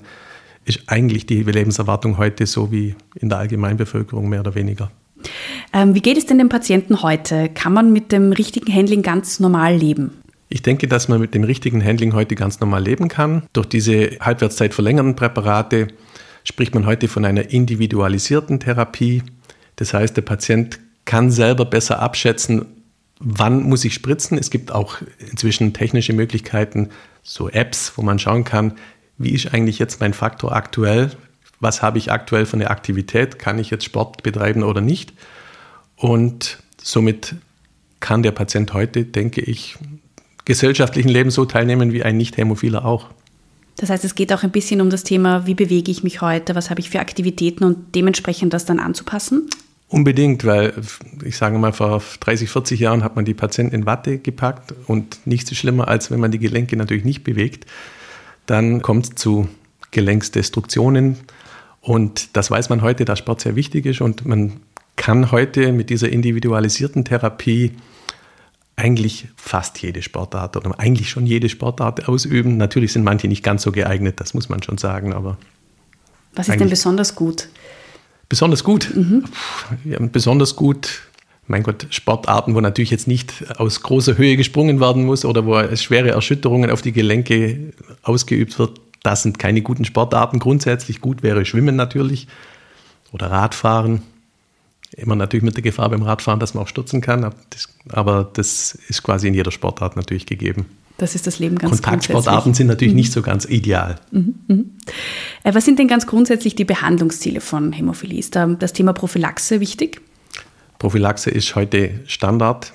ist 0.64 0.80
eigentlich 0.86 1.26
die 1.26 1.42
Lebenserwartung 1.42 2.18
heute 2.18 2.46
so 2.46 2.72
wie 2.72 2.94
in 3.14 3.28
der 3.28 3.38
Allgemeinbevölkerung 3.38 4.28
mehr 4.28 4.40
oder 4.40 4.54
weniger. 4.54 4.90
Ähm, 5.72 5.94
wie 5.94 6.00
geht 6.00 6.18
es 6.18 6.26
denn 6.26 6.38
dem 6.38 6.48
Patienten 6.48 7.02
heute? 7.02 7.48
Kann 7.48 7.72
man 7.72 7.92
mit 7.92 8.12
dem 8.12 8.32
richtigen 8.32 8.72
Handling 8.72 9.02
ganz 9.02 9.40
normal 9.40 9.74
leben? 9.74 10.12
Ich 10.48 10.62
denke, 10.62 10.86
dass 10.86 11.08
man 11.08 11.20
mit 11.20 11.34
dem 11.34 11.44
richtigen 11.44 11.84
Handling 11.84 12.14
heute 12.14 12.34
ganz 12.34 12.60
normal 12.60 12.82
leben 12.82 13.08
kann. 13.08 13.44
Durch 13.52 13.66
diese 13.66 14.10
Halbwertszeit 14.20 14.74
verlängernden 14.74 15.16
Präparate 15.16 15.88
spricht 16.44 16.74
man 16.74 16.86
heute 16.86 17.08
von 17.08 17.24
einer 17.24 17.50
individualisierten 17.50 18.60
Therapie. 18.60 19.22
Das 19.76 19.94
heißt, 19.94 20.16
der 20.16 20.22
Patient 20.22 20.78
kann 21.04 21.30
selber 21.30 21.64
besser 21.64 22.00
abschätzen, 22.00 22.66
wann 23.20 23.62
muss 23.62 23.84
ich 23.84 23.94
spritzen. 23.94 24.38
Es 24.38 24.50
gibt 24.50 24.72
auch 24.72 24.98
inzwischen 25.18 25.72
technische 25.72 26.12
Möglichkeiten, 26.12 26.90
so 27.22 27.48
Apps, 27.48 27.92
wo 27.96 28.02
man 28.02 28.18
schauen 28.18 28.44
kann, 28.44 28.74
wie 29.16 29.30
ist 29.30 29.52
eigentlich 29.52 29.78
jetzt 29.78 30.00
mein 30.00 30.12
Faktor 30.12 30.54
aktuell, 30.54 31.10
was 31.60 31.82
habe 31.82 31.98
ich 31.98 32.10
aktuell 32.10 32.46
für 32.46 32.54
eine 32.54 32.70
Aktivität, 32.70 33.38
kann 33.38 33.58
ich 33.58 33.70
jetzt 33.70 33.84
Sport 33.84 34.22
betreiben 34.22 34.62
oder 34.62 34.80
nicht. 34.80 35.12
Und 35.96 36.58
somit 36.82 37.36
kann 38.00 38.22
der 38.22 38.32
Patient 38.32 38.74
heute, 38.74 39.04
denke 39.04 39.40
ich, 39.40 39.76
gesellschaftlichen 40.44 41.08
Leben 41.08 41.30
so 41.30 41.46
teilnehmen 41.46 41.92
wie 41.92 42.02
ein 42.02 42.18
Nicht-Hämophiler 42.18 42.84
auch. 42.84 43.08
Das 43.76 43.90
heißt, 43.90 44.04
es 44.04 44.14
geht 44.14 44.32
auch 44.32 44.42
ein 44.42 44.50
bisschen 44.50 44.80
um 44.80 44.90
das 44.90 45.04
Thema, 45.04 45.46
wie 45.46 45.54
bewege 45.54 45.90
ich 45.90 46.04
mich 46.04 46.20
heute, 46.20 46.54
was 46.54 46.70
habe 46.70 46.80
ich 46.80 46.90
für 46.90 47.00
Aktivitäten 47.00 47.64
und 47.64 47.94
dementsprechend 47.94 48.52
das 48.52 48.66
dann 48.66 48.78
anzupassen? 48.78 49.48
Unbedingt, 49.88 50.44
weil 50.44 50.72
ich 51.24 51.36
sage 51.36 51.58
mal, 51.58 51.72
vor 51.72 52.02
30, 52.20 52.48
40 52.50 52.80
Jahren 52.80 53.04
hat 53.04 53.16
man 53.16 53.24
die 53.24 53.34
Patienten 53.34 53.74
in 53.74 53.86
Watte 53.86 54.18
gepackt 54.18 54.74
und 54.86 55.26
nichts 55.26 55.52
ist 55.52 55.58
schlimmer, 55.58 55.88
als 55.88 56.10
wenn 56.10 56.20
man 56.20 56.30
die 56.30 56.38
Gelenke 56.38 56.76
natürlich 56.76 57.04
nicht 57.04 57.22
bewegt. 57.22 57.66
Dann 58.46 58.82
kommt 58.82 59.04
es 59.04 59.14
zu 59.14 59.48
Gelenksdestruktionen 59.90 61.18
und 61.80 62.36
das 62.36 62.50
weiß 62.50 62.70
man 62.70 62.82
heute, 62.82 63.04
dass 63.04 63.18
Sport 63.18 63.42
sehr 63.42 63.56
wichtig 63.56 63.86
ist 63.86 64.00
und 64.00 64.24
man 64.24 64.60
kann 64.96 65.30
heute 65.30 65.72
mit 65.72 65.90
dieser 65.90 66.08
individualisierten 66.08 67.04
Therapie 67.04 67.72
eigentlich 68.76 69.28
fast 69.36 69.80
jede 69.82 70.02
Sportart 70.02 70.56
oder 70.56 70.78
eigentlich 70.78 71.10
schon 71.10 71.26
jede 71.26 71.48
Sportart 71.48 72.08
ausüben. 72.08 72.56
Natürlich 72.56 72.92
sind 72.92 73.04
manche 73.04 73.28
nicht 73.28 73.44
ganz 73.44 73.62
so 73.62 73.70
geeignet, 73.70 74.20
das 74.20 74.34
muss 74.34 74.48
man 74.48 74.62
schon 74.62 74.78
sagen, 74.78 75.12
aber. 75.12 75.36
Was 76.34 76.48
ist 76.48 76.58
denn 76.58 76.70
besonders 76.70 77.14
gut? 77.14 77.48
Besonders 78.28 78.64
gut? 78.64 78.90
Mhm. 78.94 79.24
Ja, 79.84 79.98
besonders 80.00 80.56
gut, 80.56 81.02
mein 81.46 81.62
Gott, 81.62 81.86
Sportarten, 81.90 82.54
wo 82.54 82.60
natürlich 82.60 82.90
jetzt 82.90 83.06
nicht 83.06 83.58
aus 83.58 83.82
großer 83.82 84.16
Höhe 84.16 84.36
gesprungen 84.36 84.80
werden 84.80 85.04
muss 85.04 85.24
oder 85.24 85.46
wo 85.46 85.76
schwere 85.76 86.10
Erschütterungen 86.10 86.70
auf 86.70 86.82
die 86.82 86.92
Gelenke 86.92 87.72
ausgeübt 88.02 88.58
wird. 88.58 88.80
Das 89.02 89.22
sind 89.22 89.38
keine 89.38 89.60
guten 89.60 89.84
Sportarten. 89.84 90.38
Grundsätzlich 90.38 91.00
gut 91.00 91.22
wäre 91.22 91.44
Schwimmen 91.44 91.76
natürlich 91.76 92.26
oder 93.12 93.30
Radfahren 93.30 94.02
Immer 94.96 95.16
natürlich 95.16 95.42
mit 95.42 95.56
der 95.56 95.62
Gefahr 95.62 95.90
beim 95.90 96.02
Radfahren, 96.02 96.38
dass 96.38 96.54
man 96.54 96.64
auch 96.64 96.68
stürzen 96.68 97.00
kann, 97.00 97.32
aber 97.88 98.30
das 98.32 98.78
ist 98.88 99.02
quasi 99.02 99.26
in 99.26 99.34
jeder 99.34 99.50
Sportart 99.50 99.96
natürlich 99.96 100.26
gegeben. 100.26 100.66
Das 100.96 101.16
ist 101.16 101.26
das 101.26 101.40
Leben 101.40 101.58
ganz 101.58 101.82
Kontaktsportarten 101.82 102.54
sind 102.54 102.68
natürlich 102.68 102.94
mhm. 102.94 103.00
nicht 103.00 103.12
so 103.12 103.20
ganz 103.20 103.44
ideal. 103.46 103.96
Mhm, 104.12 104.34
mhm. 104.46 104.70
Äh, 105.42 105.54
was 105.54 105.64
sind 105.64 105.78
denn 105.78 105.88
ganz 105.88 106.06
grundsätzlich 106.06 106.54
die 106.54 106.64
Behandlungsziele 106.64 107.40
von 107.40 107.72
Hämophilie? 107.72 108.18
Ist 108.18 108.36
da 108.36 108.46
das 108.46 108.72
Thema 108.72 108.92
Prophylaxe 108.92 109.60
wichtig? 109.60 110.00
Prophylaxe 110.78 111.30
ist 111.30 111.54
heute 111.56 112.00
Standard. 112.06 112.72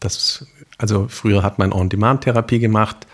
Das, 0.00 0.46
also 0.76 1.06
früher 1.08 1.42
hat 1.42 1.58
man 1.58 1.72
On-Demand-Therapie 1.72 2.58
gemacht, 2.58 3.06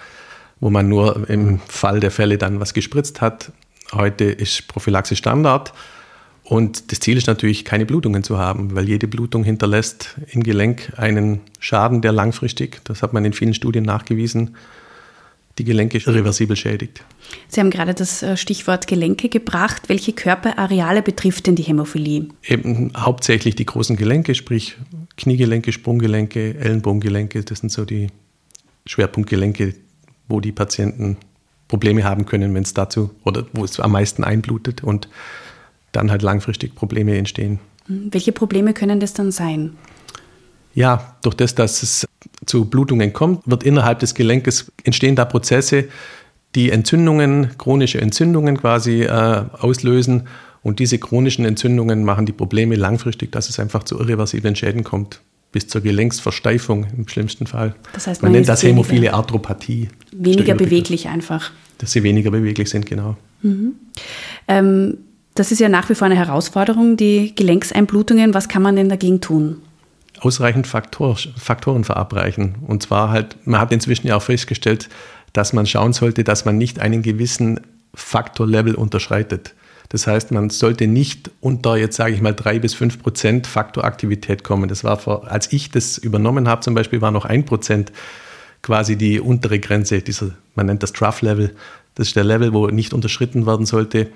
wo 0.59 0.71
man 0.71 0.89
nur 0.89 1.29
im 1.31 1.61
Fall 1.61 2.01
der 2.01 2.11
Fälle 2.11 2.37
dann 2.37 2.59
was 2.59 2.75
gespritzt 2.75 3.21
hat. 3.21 3.53
Heute 3.93 4.25
ist 4.25 4.67
Prophylaxe 4.67 5.15
Standard. 5.15 5.73
Und 6.49 6.91
das 6.93 7.01
Ziel 7.01 7.19
ist 7.19 7.27
natürlich, 7.27 7.67
keine 7.67 7.85
Blutungen 7.85 8.23
zu 8.23 8.39
haben, 8.39 8.75
weil 8.75 8.89
jede 8.89 9.07
Blutung 9.07 9.45
hinterlässt 9.45 10.17
im 10.31 10.43
Gelenk 10.43 10.95
einen 10.97 11.43
Schaden, 11.61 12.01
der 12.01 12.13
langfristig, 12.13 12.81
das 12.85 13.03
hat 13.03 13.13
man 13.13 13.27
in 13.27 13.35
vielen 13.35 13.53
Studien 13.53 13.85
nachgewiesen, 13.85 14.57
die 15.59 15.65
Gelenke 15.65 15.99
irreversibel 15.99 16.57
schädigt. 16.57 17.05
Sie 17.49 17.61
haben 17.61 17.69
gerade 17.69 17.93
das 17.93 18.23
äh, 18.23 18.39
Stichwort 18.39 18.87
Gelenke 18.87 19.29
gebracht. 19.29 19.91
Welche 19.91 20.15
Körperareale 20.15 21.03
betrifft 21.03 21.49
denn 21.49 21.55
die 21.55 21.65
Hämophilie? 21.65 22.29
Eben 22.47 22.93
hauptsächlich 22.97 23.55
die 23.55 23.67
großen 23.67 23.97
Gelenke, 23.97 24.35
sprich 24.35 24.77
Kniegelenke, 25.19 25.73
Sprunggelenke, 25.73 26.57
Ellenbogengelenke. 26.59 27.45
Das 27.45 27.59
sind 27.59 27.71
so 27.71 27.85
die 27.85 28.07
Schwerpunktgelenke, 28.87 29.75
wo 30.29 30.41
die 30.41 30.53
Patienten 30.53 31.19
Probleme 31.67 32.05
haben 32.05 32.25
können, 32.25 32.55
wenn 32.55 32.63
es 32.63 32.73
dazu 32.73 33.11
oder 33.25 33.45
wo 33.53 33.65
es 33.65 33.79
am 33.81 33.93
meisten 33.93 34.25
einblutet. 34.25 34.83
Und 34.83 35.09
dann 35.93 36.11
halt 36.11 36.23
langfristig 36.23 36.75
Probleme 36.75 37.17
entstehen. 37.17 37.59
Hm, 37.87 38.09
welche 38.11 38.33
Probleme 38.33 38.75
können 38.75 39.01
das 39.01 39.15
dann 39.15 39.33
sein? 39.33 39.73
Ja, 40.75 41.17
durch 41.23 41.35
das, 41.35 41.55
dass 41.55 41.83
es 41.83 42.07
zu 42.47 42.67
Blutungen 42.67 43.13
kommt, 43.13 43.43
wird 43.47 43.65
innerhalb 43.65 43.99
des 43.99 44.15
Gelenkes 44.15 44.71
entstehen 44.85 45.17
da 45.17 45.25
Prozesse, 45.25 45.89
die 46.55 46.71
Entzündungen, 46.71 47.51
chronische 47.59 48.01
Entzündungen 48.01 48.59
quasi 48.59 49.03
äh, 49.03 49.45
auslösen. 49.59 50.29
Und 50.63 50.79
diese 50.79 50.99
chronischen 50.99 51.45
Entzündungen 51.45 52.05
machen 52.05 52.27
die 52.27 52.33
Probleme 52.33 52.75
langfristig, 52.75 53.33
dass 53.33 53.49
es 53.49 53.59
einfach 53.59 53.85
zu 53.85 53.99
irreversiblen 53.99 54.57
Schäden 54.57 54.85
kommt, 54.85 55.21
bis 55.53 55.69
zur 55.69 55.81
Gelenksversteifung 55.81 56.87
im 56.97 57.09
schlimmsten 57.09 57.47
Fall. 57.47 57.75
Das 57.93 58.07
heißt, 58.07 58.23
man, 58.23 58.33
man 58.33 58.39
nennt 58.39 58.49
das 58.49 58.63
hämophile 58.63 59.15
Arthropathie. 59.15 59.89
Weniger 60.13 60.55
beweglich 60.55 61.09
einfach. 61.09 61.53
Dass 61.79 61.93
sie 61.93 62.03
weniger 62.03 62.31
beweglich 62.31 62.71
sind, 62.71 62.87
genau. 62.87 63.17
Mhm. 63.43 63.75
Ähm, 64.49 64.99
das 65.35 65.53
ist 65.53 65.61
ja 65.61 65.69
nach 65.69 65.89
wie 65.89 65.95
vor 65.95 66.07
eine 66.07 66.17
Herausforderung, 66.17 66.97
die 66.97 67.35
Gelenkseinblutungen. 67.35 68.35
Was 68.35 68.49
kann 68.49 68.63
man 68.63 68.77
denn 68.77 68.89
dagegen 68.89 69.21
tun? 69.21 69.63
Ausreichend 70.21 70.67
Faktor, 70.67 71.17
Faktoren 71.37 71.85
verabreichen. 71.85 72.57
Und 72.67 72.83
zwar 72.83 73.11
halt, 73.11 73.37
man 73.47 73.61
hat 73.61 73.73
inzwischen 73.73 74.09
ja 74.09 74.17
auch 74.17 74.23
festgestellt, 74.23 74.89
dass 75.33 75.53
man 75.53 75.67
schauen 75.67 75.93
sollte, 75.93 76.25
dass 76.25 76.45
man 76.45 76.59
nicht 76.59 76.81
einen 76.81 77.03
gewissen 77.03 77.61
Faktorlevel 77.95 78.75
unterschreitet. 78.75 79.55
Das 79.91 80.07
heißt, 80.07 80.33
man 80.33 80.51
sollte 80.51 80.87
nicht 80.87 81.31
unter, 81.41 81.77
jetzt 81.77 81.97
sage 81.97 82.15
ich 82.15 82.21
mal, 82.21 82.35
drei 82.35 82.59
bis 82.59 82.75
fünf 82.75 83.01
Prozent 83.01 83.47
Faktoraktivität 83.47 84.45
kommen. 84.45 84.69
Das 84.69 84.85
war 84.85 84.99
vor, 84.99 85.31
als 85.31 85.53
ich 85.53 85.71
das 85.71 85.97
übernommen 85.99 86.49
habe, 86.49 86.61
zum 86.61 86.75
Beispiel, 86.75 87.01
war 87.01 87.11
noch 87.11 87.25
ein 87.25 87.45
Prozent 87.45 87.93
quasi 88.61 88.97
die 88.97 89.21
untere 89.21 89.61
Grenze, 89.61 90.03
dieser, 90.03 90.33
man 90.57 90.67
nennt 90.67 90.83
das 90.83 90.93
Trough-Level. 90.93 91.55
Das 91.95 92.09
ist 92.09 92.17
der 92.17 92.25
Level, 92.25 92.53
wo 92.53 92.67
nicht 92.67 92.93
unterschritten 92.93 93.47
werden 93.47 93.67
sollte 93.67 94.09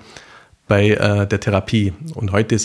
bei 0.67 0.91
äh, 0.91 1.27
der 1.27 1.39
Therapie. 1.39 1.93
Und 2.13 2.31
heute 2.31 2.57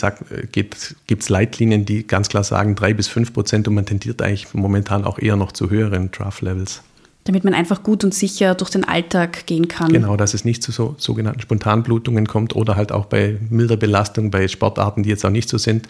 gibt 0.51 0.95
es 1.09 1.29
Leitlinien, 1.29 1.85
die 1.85 2.07
ganz 2.07 2.29
klar 2.29 2.43
sagen, 2.43 2.75
drei 2.75 2.93
bis 2.93 3.07
fünf 3.07 3.33
Prozent 3.33 3.67
und 3.67 3.75
man 3.75 3.85
tendiert 3.85 4.21
eigentlich 4.21 4.53
momentan 4.53 5.03
auch 5.03 5.19
eher 5.19 5.35
noch 5.35 5.51
zu 5.51 5.69
höheren 5.69 6.11
Draft-Levels. 6.11 6.81
Damit 7.25 7.43
man 7.43 7.53
einfach 7.53 7.83
gut 7.83 8.03
und 8.03 8.13
sicher 8.13 8.55
durch 8.55 8.71
den 8.71 8.85
Alltag 8.85 9.45
gehen 9.45 9.67
kann. 9.67 9.91
Genau, 9.91 10.15
dass 10.15 10.33
es 10.33 10.45
nicht 10.45 10.63
zu 10.63 10.71
so, 10.71 10.95
sogenannten 10.97 11.41
Spontanblutungen 11.41 12.25
kommt 12.25 12.55
oder 12.55 12.75
halt 12.75 12.91
auch 12.91 13.05
bei 13.05 13.37
milder 13.49 13.77
Belastung, 13.77 14.31
bei 14.31 14.47
Sportarten, 14.47 15.03
die 15.03 15.09
jetzt 15.09 15.25
auch 15.25 15.29
nicht 15.29 15.49
so 15.49 15.57
sind, 15.57 15.87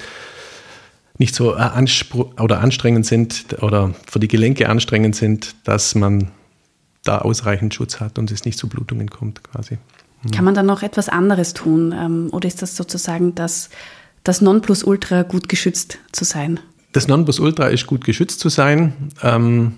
nicht 1.18 1.36
so 1.36 1.56
äh, 1.56 1.88
oder 2.40 2.60
anstrengend 2.60 3.06
sind 3.06 3.62
oder 3.62 3.94
für 4.08 4.20
die 4.20 4.28
Gelenke 4.28 4.68
anstrengend 4.68 5.16
sind, 5.16 5.56
dass 5.66 5.94
man 5.94 6.32
da 7.04 7.20
ausreichend 7.20 7.74
Schutz 7.74 8.00
hat 8.00 8.18
und 8.18 8.32
es 8.32 8.46
nicht 8.46 8.58
zu 8.58 8.68
Blutungen 8.68 9.10
kommt 9.10 9.44
quasi. 9.44 9.78
Kann 10.34 10.46
man 10.46 10.54
dann 10.54 10.66
noch 10.66 10.84
etwas 10.84 11.10
anderes 11.10 11.54
tun? 11.54 11.96
Ähm, 11.98 12.30
oder 12.32 12.48
ist 12.48 12.62
das 12.62 12.76
sozusagen 12.76 13.36
das, 13.36 13.70
das 14.24 14.42
Nonplusultra, 14.42 15.24
gut 15.24 15.48
geschützt 15.48 16.00
zu 16.12 16.26
sein? 16.26 16.60
Das 16.92 17.08
Nonplusultra 17.08 17.68
ist 17.68 17.88
gut 17.88 18.04
geschützt 18.04 18.40
zu 18.40 18.50
sein. 18.50 18.94
Ähm, 19.24 19.74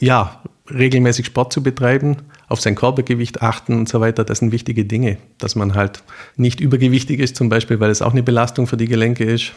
ja, 0.00 0.42
regelmäßig 0.70 1.26
Sport 1.26 1.52
zu 1.52 1.62
betreiben, 1.62 2.16
auf 2.48 2.60
sein 2.60 2.74
Körpergewicht 2.74 3.42
achten 3.42 3.74
und 3.74 3.88
so 3.88 4.00
weiter, 4.00 4.24
das 4.24 4.38
sind 4.38 4.52
wichtige 4.52 4.84
Dinge. 4.84 5.18
Dass 5.38 5.56
man 5.56 5.74
halt 5.74 6.02
nicht 6.36 6.60
übergewichtig 6.60 7.20
ist, 7.20 7.36
zum 7.36 7.48
Beispiel, 7.48 7.80
weil 7.80 7.90
es 7.90 8.02
auch 8.02 8.12
eine 8.12 8.22
Belastung 8.22 8.66
für 8.66 8.76
die 8.76 8.86
Gelenke 8.86 9.24
ist. 9.24 9.52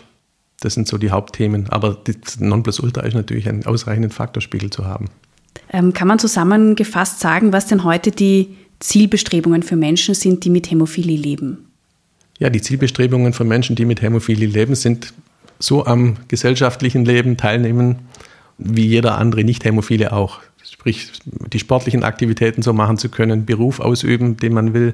Das 0.59 0.73
sind 0.73 0.87
so 0.87 0.97
die 0.97 1.11
Hauptthemen. 1.11 1.69
Aber 1.69 1.95
das 2.03 2.39
Nonplusultra 2.39 3.01
ist 3.01 3.13
natürlich 3.13 3.47
einen 3.47 3.65
ausreichenden 3.65 4.11
Faktorspiegel 4.11 4.71
zu 4.71 4.85
haben. 4.85 5.09
Ähm, 5.71 5.93
kann 5.93 6.07
man 6.07 6.17
zusammengefasst 6.17 7.19
sagen, 7.19 7.53
was 7.53 7.67
denn 7.67 7.83
heute 7.83 8.11
die 8.11 8.55
Zielbestrebungen 8.79 9.63
für 9.63 9.75
Menschen 9.75 10.15
sind, 10.15 10.43
die 10.43 10.49
mit 10.49 10.69
Hämophilie 10.69 11.17
leben? 11.17 11.71
Ja, 12.39 12.49
die 12.49 12.61
Zielbestrebungen 12.61 13.33
von 13.33 13.47
Menschen, 13.47 13.75
die 13.75 13.85
mit 13.85 14.01
Hämophilie 14.01 14.47
leben, 14.47 14.75
sind 14.75 15.13
so 15.59 15.85
am 15.85 16.17
gesellschaftlichen 16.27 17.03
Leben 17.03 17.37
teilnehmen, 17.37 17.97
wie 18.57 18.85
jeder 18.85 19.17
andere 19.17 19.43
Nicht-Hämophile 19.43 20.13
auch. 20.13 20.39
Sprich, 20.63 21.11
die 21.25 21.59
sportlichen 21.59 22.03
Aktivitäten 22.03 22.61
so 22.61 22.73
machen 22.73 22.97
zu 22.97 23.09
können, 23.09 23.45
Beruf 23.45 23.79
ausüben, 23.79 24.37
den 24.37 24.53
man 24.53 24.73
will 24.73 24.93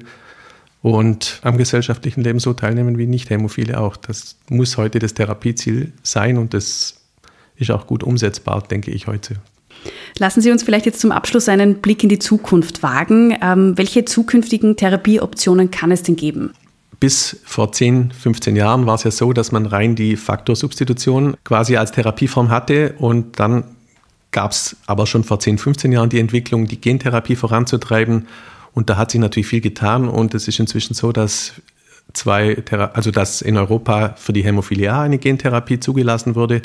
und 0.82 1.40
am 1.44 1.58
gesellschaftlichen 1.58 2.22
Leben 2.22 2.40
so 2.40 2.54
teilnehmen 2.54 2.98
wie 2.98 3.08
Nicht-Hämophile 3.08 3.80
auch. 3.80 3.98
Das 3.98 4.38
muss 4.50 4.78
heute 4.78 5.00
das 5.00 5.14
Therapieziel 5.14 5.94
sein 6.04 6.38
und 6.38 6.54
das 6.54 6.96
ist 7.56 7.72
auch 7.72 7.88
gut 7.88 8.04
umsetzbar, 8.04 8.62
denke 8.62 8.92
ich 8.92 9.08
heute. 9.08 9.38
Lassen 10.18 10.42
Sie 10.42 10.52
uns 10.52 10.64
vielleicht 10.64 10.86
jetzt 10.86 11.00
zum 11.00 11.12
Abschluss 11.12 11.50
einen 11.50 11.76
Blick 11.76 12.04
in 12.04 12.10
die 12.10 12.20
Zukunft 12.20 12.84
wagen. 12.84 13.38
Ähm, 13.42 13.78
welche 13.78 14.06
zukünftigen 14.06 14.76
Therapieoptionen 14.76 15.72
kann 15.72 15.92
es 15.92 16.04
denn 16.04 16.16
geben? 16.16 16.54
Bis 17.00 17.42
vor 17.44 17.72
10, 17.72 18.12
15 18.12 18.56
Jahren 18.56 18.86
war 18.86 18.96
es 18.96 19.04
ja 19.04 19.12
so, 19.12 19.34
dass 19.34 19.52
man 19.52 19.66
rein 19.66 19.96
die 19.96 20.16
Faktorsubstitution 20.16 21.36
quasi 21.44 21.76
als 21.76 21.92
Therapieform 21.92 22.50
hatte 22.50 22.96
und 22.98 23.40
dann 23.40 23.66
gab 24.32 24.52
es 24.52 24.78
aber 24.88 25.06
schon 25.06 25.24
vor 25.24 25.40
10, 25.40 25.58
15 25.58 25.92
Jahren 25.92 26.10
die 26.10 26.20
Entwicklung, 26.20 26.66
die 26.66 26.80
Gentherapie 26.80 27.36
voranzutreiben 27.36 28.28
und 28.74 28.90
da 28.90 28.98
hat 28.98 29.12
sich 29.12 29.20
natürlich 29.20 29.48
viel 29.48 29.62
getan 29.62 30.08
und 30.08 30.34
es 30.34 30.48
ist 30.48 30.60
inzwischen 30.60 30.94
so, 30.94 31.12
dass 31.12 31.54
zwei, 32.14 32.64
also 32.94 33.12
dass 33.12 33.42
in 33.42 33.58
Europa 33.58 34.16
für 34.18 34.34
die 34.34 34.44
Hämophilie 34.44 34.92
A 34.92 35.02
eine 35.02 35.18
Gentherapie 35.18 35.80
zugelassen 35.80 36.36
wurde 36.36 36.62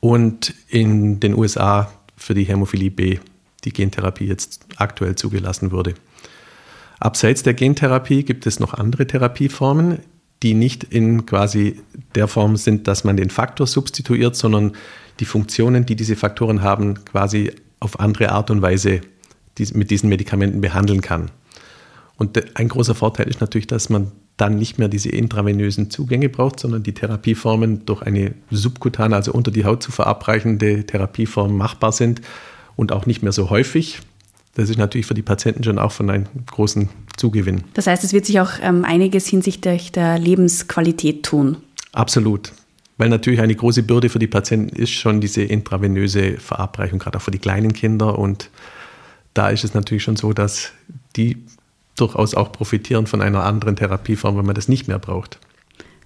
und 0.00 0.54
in 0.68 1.20
den 1.20 1.34
USA 1.34 1.90
für 2.18 2.34
die 2.34 2.44
Hämophilie 2.44 2.90
B 2.90 3.18
die 3.64 3.72
Gentherapie 3.72 4.26
jetzt 4.26 4.66
aktuell 4.76 5.14
zugelassen 5.14 5.72
wurde. 5.72 5.94
Abseits 7.00 7.42
der 7.42 7.54
Gentherapie 7.54 8.24
gibt 8.24 8.46
es 8.46 8.60
noch 8.60 8.74
andere 8.74 9.06
Therapieformen, 9.06 10.00
die 10.42 10.54
nicht 10.54 10.84
in 10.84 11.26
quasi 11.26 11.80
der 12.14 12.28
Form 12.28 12.56
sind, 12.56 12.86
dass 12.86 13.04
man 13.04 13.16
den 13.16 13.30
Faktor 13.30 13.66
substituiert, 13.66 14.36
sondern 14.36 14.72
die 15.20 15.24
Funktionen, 15.24 15.86
die 15.86 15.96
diese 15.96 16.16
Faktoren 16.16 16.62
haben, 16.62 17.04
quasi 17.04 17.52
auf 17.80 17.98
andere 17.98 18.30
Art 18.30 18.50
und 18.50 18.62
Weise 18.62 19.00
mit 19.72 19.90
diesen 19.90 20.08
Medikamenten 20.08 20.60
behandeln 20.60 21.00
kann. 21.00 21.30
Und 22.16 22.56
ein 22.56 22.68
großer 22.68 22.94
Vorteil 22.94 23.28
ist 23.28 23.40
natürlich, 23.40 23.66
dass 23.66 23.88
man 23.88 24.12
dann 24.38 24.56
nicht 24.56 24.78
mehr 24.78 24.88
diese 24.88 25.10
intravenösen 25.10 25.90
Zugänge 25.90 26.28
braucht, 26.28 26.60
sondern 26.60 26.82
die 26.82 26.94
Therapieformen 26.94 27.84
durch 27.84 28.02
eine 28.02 28.32
subkutane, 28.50 29.14
also 29.14 29.32
unter 29.32 29.50
die 29.50 29.64
Haut 29.64 29.82
zu 29.82 29.92
verabreichende 29.92 30.86
Therapieform 30.86 31.56
machbar 31.56 31.92
sind 31.92 32.22
und 32.76 32.92
auch 32.92 33.04
nicht 33.04 33.22
mehr 33.22 33.32
so 33.32 33.50
häufig. 33.50 34.00
Das 34.54 34.70
ist 34.70 34.78
natürlich 34.78 35.06
für 35.06 35.14
die 35.14 35.22
Patienten 35.22 35.64
schon 35.64 35.78
auch 35.78 35.92
von 35.92 36.08
einem 36.08 36.26
großen 36.46 36.88
Zugewinn. 37.16 37.64
Das 37.74 37.86
heißt, 37.86 38.02
es 38.04 38.12
wird 38.12 38.26
sich 38.26 38.40
auch 38.40 38.52
ähm, 38.62 38.84
einiges 38.84 39.26
hinsichtlich 39.26 39.92
der 39.92 40.18
Lebensqualität 40.18 41.24
tun. 41.24 41.58
Absolut. 41.92 42.52
Weil 42.96 43.08
natürlich 43.08 43.40
eine 43.40 43.54
große 43.54 43.82
Bürde 43.82 44.08
für 44.08 44.18
die 44.18 44.26
Patienten 44.26 44.74
ist 44.74 44.90
schon 44.90 45.20
diese 45.20 45.42
intravenöse 45.42 46.38
Verabreichung, 46.38 46.98
gerade 46.98 47.18
auch 47.18 47.22
für 47.22 47.30
die 47.30 47.38
kleinen 47.38 47.72
Kinder. 47.72 48.18
Und 48.18 48.50
da 49.34 49.50
ist 49.50 49.64
es 49.64 49.74
natürlich 49.74 50.02
schon 50.02 50.16
so, 50.16 50.32
dass 50.32 50.72
die 51.16 51.38
durchaus 52.00 52.34
auch 52.34 52.52
profitieren 52.52 53.06
von 53.06 53.22
einer 53.22 53.44
anderen 53.44 53.76
Therapieform, 53.76 54.36
wenn 54.38 54.46
man 54.46 54.54
das 54.54 54.68
nicht 54.68 54.88
mehr 54.88 54.98
braucht. 54.98 55.38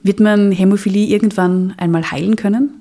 Wird 0.02 0.20
man 0.20 0.52
Hämophilie 0.52 1.06
irgendwann 1.06 1.74
einmal 1.76 2.10
heilen 2.10 2.36
können? 2.36 2.80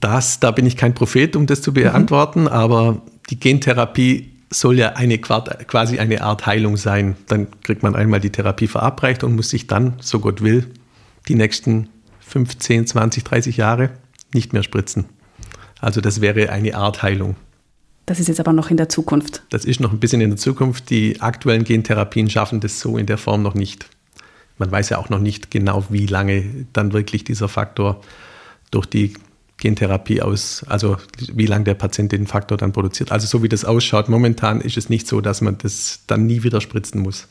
Das, 0.00 0.40
da 0.40 0.50
bin 0.50 0.64
ich 0.64 0.76
kein 0.76 0.94
Prophet, 0.94 1.36
um 1.36 1.46
das 1.46 1.60
zu 1.60 1.74
beantworten, 1.74 2.42
mhm. 2.42 2.48
aber 2.48 3.02
die 3.28 3.38
Gentherapie 3.38 4.30
soll 4.50 4.78
ja 4.78 4.90
eine, 4.94 5.18
quasi 5.18 5.98
eine 5.98 6.22
Art 6.22 6.46
Heilung 6.46 6.76
sein. 6.76 7.16
Dann 7.28 7.48
kriegt 7.62 7.82
man 7.82 7.94
einmal 7.94 8.20
die 8.20 8.30
Therapie 8.30 8.68
verabreicht 8.68 9.24
und 9.24 9.34
muss 9.34 9.50
sich 9.50 9.66
dann, 9.66 9.94
so 10.00 10.20
Gott 10.20 10.42
will, 10.42 10.66
die 11.28 11.34
nächsten 11.34 11.88
15, 12.20 12.86
20, 12.86 13.24
30 13.24 13.56
Jahre 13.56 13.90
nicht 14.32 14.52
mehr 14.52 14.62
spritzen. 14.62 15.06
Also 15.80 16.00
das 16.00 16.20
wäre 16.20 16.50
eine 16.50 16.76
Art 16.76 17.02
Heilung. 17.02 17.36
Das 18.06 18.20
ist 18.20 18.28
jetzt 18.28 18.40
aber 18.40 18.52
noch 18.52 18.70
in 18.70 18.76
der 18.76 18.88
Zukunft. 18.88 19.42
Das 19.50 19.64
ist 19.64 19.80
noch 19.80 19.92
ein 19.92 20.00
bisschen 20.00 20.20
in 20.20 20.30
der 20.30 20.36
Zukunft. 20.36 20.90
Die 20.90 21.20
aktuellen 21.20 21.64
Gentherapien 21.64 22.28
schaffen 22.28 22.60
das 22.60 22.80
so 22.80 22.98
in 22.98 23.06
der 23.06 23.18
Form 23.18 23.42
noch 23.42 23.54
nicht. 23.54 23.86
Man 24.58 24.70
weiß 24.70 24.90
ja 24.90 24.98
auch 24.98 25.08
noch 25.08 25.18
nicht 25.18 25.50
genau, 25.50 25.84
wie 25.88 26.06
lange 26.06 26.66
dann 26.72 26.92
wirklich 26.92 27.24
dieser 27.24 27.48
Faktor 27.48 28.00
durch 28.70 28.86
die 28.86 29.14
Gentherapie 29.56 30.20
aus, 30.20 30.64
also 30.68 30.96
wie 31.32 31.46
lange 31.46 31.64
der 31.64 31.74
Patient 31.74 32.12
den 32.12 32.26
Faktor 32.26 32.58
dann 32.58 32.72
produziert. 32.72 33.10
Also 33.10 33.26
so 33.26 33.42
wie 33.42 33.48
das 33.48 33.64
ausschaut, 33.64 34.08
momentan 34.08 34.60
ist 34.60 34.76
es 34.76 34.90
nicht 34.90 35.06
so, 35.06 35.20
dass 35.20 35.40
man 35.40 35.58
das 35.58 36.00
dann 36.06 36.26
nie 36.26 36.42
wieder 36.42 36.60
spritzen 36.60 37.00
muss. 37.00 37.26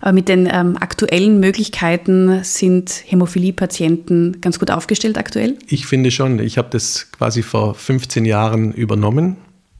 Aber 0.00 0.12
mit 0.12 0.28
den 0.28 0.48
ähm, 0.50 0.76
aktuellen 0.76 1.40
Möglichkeiten 1.40 2.44
sind 2.44 3.02
Hämophilie-Patienten 3.06 4.40
ganz 4.40 4.58
gut 4.58 4.70
aufgestellt 4.70 5.18
aktuell? 5.18 5.58
Ich 5.68 5.86
finde 5.86 6.10
schon. 6.10 6.38
Ich 6.38 6.58
habe 6.58 6.68
das 6.70 7.10
quasi 7.12 7.42
vor 7.42 7.74
15 7.74 8.24
Jahren 8.24 8.72
übernommen 8.72 9.36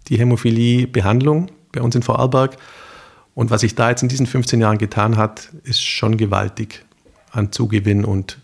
die 0.09 0.19
Hämophilie-Behandlung 0.19 1.51
bei 1.73 1.81
uns 1.81 1.95
in 1.95 2.03
Vorarlberg. 2.03 2.57
Und 3.35 3.51
was 3.51 3.61
sich 3.61 3.75
da 3.75 3.91
jetzt 3.91 4.03
in 4.03 4.09
diesen 4.09 4.27
15 4.27 4.61
Jahren 4.61 4.79
getan 4.79 5.17
hat, 5.17 5.51
ist 5.65 5.83
schon 5.83 6.17
gewaltig 6.17 6.85
an 7.33 7.53
Zugewinn. 7.53 8.05
Und 8.05 8.39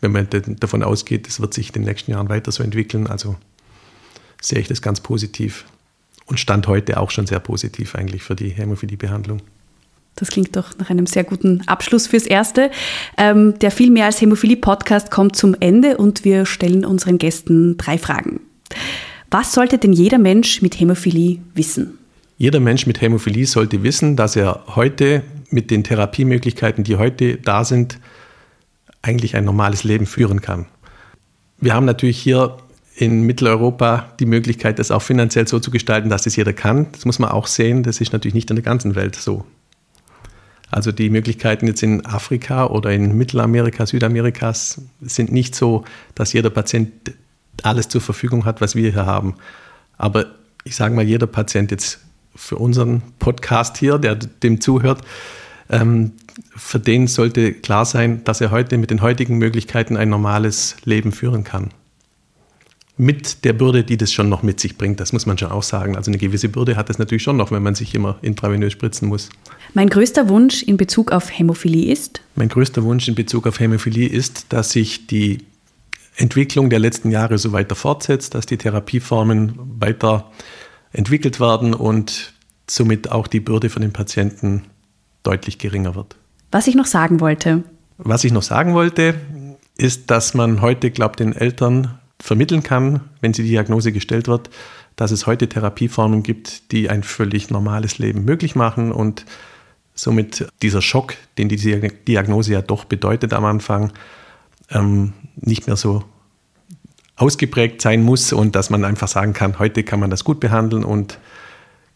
wenn 0.00 0.12
man 0.12 0.28
davon 0.60 0.82
ausgeht, 0.82 1.26
es 1.26 1.40
wird 1.40 1.54
sich 1.54 1.68
in 1.68 1.74
den 1.74 1.84
nächsten 1.84 2.12
Jahren 2.12 2.28
weiter 2.28 2.52
so 2.52 2.62
entwickeln, 2.62 3.06
also 3.06 3.36
sehe 4.40 4.60
ich 4.60 4.68
das 4.68 4.82
ganz 4.82 5.00
positiv. 5.00 5.64
Und 6.26 6.40
Stand 6.40 6.66
heute 6.66 7.00
auch 7.00 7.10
schon 7.10 7.26
sehr 7.26 7.40
positiv 7.40 7.94
eigentlich 7.94 8.22
für 8.22 8.34
die 8.34 8.50
Hämophilie-Behandlung. 8.50 9.40
Das 10.16 10.28
klingt 10.28 10.56
doch 10.56 10.76
nach 10.78 10.90
einem 10.90 11.06
sehr 11.06 11.24
guten 11.24 11.62
Abschluss 11.68 12.06
fürs 12.06 12.26
Erste. 12.26 12.70
Ähm, 13.18 13.58
der 13.58 13.70
viel 13.70 13.90
mehr 13.90 14.06
als 14.06 14.20
Hämophilie-Podcast 14.20 15.10
kommt 15.10 15.36
zum 15.36 15.54
Ende 15.60 15.98
und 15.98 16.24
wir 16.24 16.46
stellen 16.46 16.84
unseren 16.84 17.18
Gästen 17.18 17.76
drei 17.76 17.98
Fragen. 17.98 18.40
Was 19.30 19.52
sollte 19.52 19.78
denn 19.78 19.92
jeder 19.92 20.18
Mensch 20.18 20.62
mit 20.62 20.78
Hämophilie 20.78 21.38
wissen? 21.54 21.98
Jeder 22.38 22.60
Mensch 22.60 22.86
mit 22.86 23.00
Hämophilie 23.00 23.46
sollte 23.46 23.82
wissen, 23.82 24.14
dass 24.14 24.36
er 24.36 24.62
heute 24.74 25.22
mit 25.50 25.70
den 25.70 25.84
Therapiemöglichkeiten, 25.84 26.84
die 26.84 26.96
heute 26.96 27.36
da 27.36 27.64
sind, 27.64 27.98
eigentlich 29.02 29.36
ein 29.36 29.44
normales 29.44 29.84
Leben 29.84 30.06
führen 30.06 30.40
kann. 30.40 30.66
Wir 31.58 31.74
haben 31.74 31.86
natürlich 31.86 32.18
hier 32.18 32.56
in 32.94 33.22
Mitteleuropa 33.22 34.12
die 34.20 34.26
Möglichkeit, 34.26 34.78
das 34.78 34.90
auch 34.90 35.02
finanziell 35.02 35.46
so 35.48 35.58
zu 35.60 35.70
gestalten, 35.70 36.08
dass 36.08 36.26
es 36.26 36.36
jeder 36.36 36.52
kann. 36.52 36.88
Das 36.92 37.04
muss 37.04 37.18
man 37.18 37.30
auch 37.30 37.46
sehen. 37.46 37.82
Das 37.82 38.00
ist 38.00 38.12
natürlich 38.12 38.34
nicht 38.34 38.50
in 38.50 38.56
der 38.56 38.64
ganzen 38.64 38.94
Welt 38.94 39.16
so. 39.16 39.44
Also 40.70 40.92
die 40.92 41.10
Möglichkeiten 41.10 41.66
jetzt 41.66 41.82
in 41.82 42.04
Afrika 42.04 42.66
oder 42.66 42.92
in 42.92 43.16
Mittelamerika, 43.16 43.86
Südamerikas 43.86 44.82
sind 45.00 45.32
nicht 45.32 45.54
so, 45.54 45.84
dass 46.14 46.32
jeder 46.32 46.50
Patient 46.50 46.92
alles 47.62 47.88
zur 47.88 48.00
Verfügung 48.00 48.44
hat, 48.44 48.60
was 48.60 48.74
wir 48.74 48.90
hier 48.90 49.06
haben. 49.06 49.34
Aber 49.98 50.26
ich 50.64 50.76
sage 50.76 50.94
mal, 50.94 51.04
jeder 51.04 51.26
Patient 51.26 51.70
jetzt 51.70 52.00
für 52.34 52.56
unseren 52.56 53.02
Podcast 53.18 53.78
hier, 53.78 53.98
der 53.98 54.14
dem 54.14 54.60
zuhört, 54.60 55.00
ähm, 55.70 56.12
für 56.54 56.78
den 56.78 57.06
sollte 57.06 57.52
klar 57.52 57.84
sein, 57.84 58.22
dass 58.24 58.40
er 58.40 58.50
heute 58.50 58.76
mit 58.76 58.90
den 58.90 59.00
heutigen 59.00 59.38
Möglichkeiten 59.38 59.96
ein 59.96 60.08
normales 60.08 60.76
Leben 60.84 61.12
führen 61.12 61.44
kann. 61.44 61.70
Mit 62.98 63.44
der 63.44 63.52
Bürde, 63.52 63.84
die 63.84 63.98
das 63.98 64.12
schon 64.12 64.30
noch 64.30 64.42
mit 64.42 64.58
sich 64.58 64.78
bringt, 64.78 65.00
das 65.00 65.12
muss 65.12 65.26
man 65.26 65.36
schon 65.36 65.50
auch 65.50 65.62
sagen. 65.62 65.96
Also 65.96 66.10
eine 66.10 66.18
gewisse 66.18 66.48
Bürde 66.48 66.76
hat 66.76 66.88
das 66.88 66.98
natürlich 66.98 67.22
schon 67.22 67.36
noch, 67.36 67.50
wenn 67.50 67.62
man 67.62 67.74
sich 67.74 67.94
immer 67.94 68.18
intravenös 68.22 68.72
spritzen 68.72 69.08
muss. 69.08 69.28
Mein 69.74 69.90
größter 69.90 70.30
Wunsch 70.30 70.62
in 70.62 70.78
Bezug 70.78 71.12
auf 71.12 71.30
Hämophilie 71.30 71.92
ist? 71.92 72.22
Mein 72.36 72.48
größter 72.48 72.82
Wunsch 72.84 73.06
in 73.06 73.14
Bezug 73.14 73.46
auf 73.46 73.60
Hämophilie 73.60 74.08
ist, 74.08 74.46
dass 74.48 74.70
sich 74.72 75.06
die 75.06 75.40
Entwicklung 76.16 76.70
der 76.70 76.78
letzten 76.78 77.10
Jahre 77.10 77.38
so 77.38 77.52
weiter 77.52 77.74
fortsetzt, 77.74 78.34
dass 78.34 78.46
die 78.46 78.56
Therapieformen 78.56 79.80
weiter 79.80 80.30
entwickelt 80.92 81.40
werden 81.40 81.74
und 81.74 82.32
somit 82.68 83.12
auch 83.12 83.26
die 83.26 83.40
Bürde 83.40 83.70
für 83.70 83.80
den 83.80 83.92
Patienten 83.92 84.64
deutlich 85.22 85.58
geringer 85.58 85.94
wird. 85.94 86.16
Was 86.50 86.66
ich 86.66 86.74
noch 86.74 86.86
sagen 86.86 87.20
wollte. 87.20 87.64
Was 87.98 88.24
ich 88.24 88.32
noch 88.32 88.42
sagen 88.42 88.74
wollte, 88.74 89.14
ist, 89.76 90.10
dass 90.10 90.34
man 90.34 90.60
heute, 90.60 90.90
glaubt, 90.90 91.20
den 91.20 91.34
Eltern 91.34 91.98
vermitteln 92.18 92.62
kann, 92.62 93.00
wenn 93.20 93.34
sie 93.34 93.42
die 93.42 93.50
Diagnose 93.50 93.92
gestellt 93.92 94.26
wird, 94.26 94.50
dass 94.96 95.10
es 95.10 95.26
heute 95.26 95.48
Therapieformen 95.48 96.22
gibt, 96.22 96.72
die 96.72 96.88
ein 96.88 97.02
völlig 97.02 97.50
normales 97.50 97.98
Leben 97.98 98.24
möglich 98.24 98.54
machen 98.54 98.90
und 98.90 99.26
somit 99.94 100.46
dieser 100.62 100.82
Schock, 100.82 101.14
den 101.36 101.48
die 101.48 101.56
Diagnose 102.08 102.52
ja 102.52 102.62
doch 102.62 102.84
bedeutet 102.84 103.34
am 103.34 103.44
Anfang, 103.44 103.92
ähm, 104.70 105.12
nicht 105.36 105.66
mehr 105.66 105.76
so 105.76 106.04
ausgeprägt 107.16 107.80
sein 107.80 108.02
muss 108.02 108.32
und 108.32 108.54
dass 108.54 108.70
man 108.70 108.84
einfach 108.84 109.08
sagen 109.08 109.32
kann, 109.32 109.58
heute 109.58 109.82
kann 109.82 110.00
man 110.00 110.10
das 110.10 110.24
gut 110.24 110.38
behandeln 110.40 110.84
und 110.84 111.18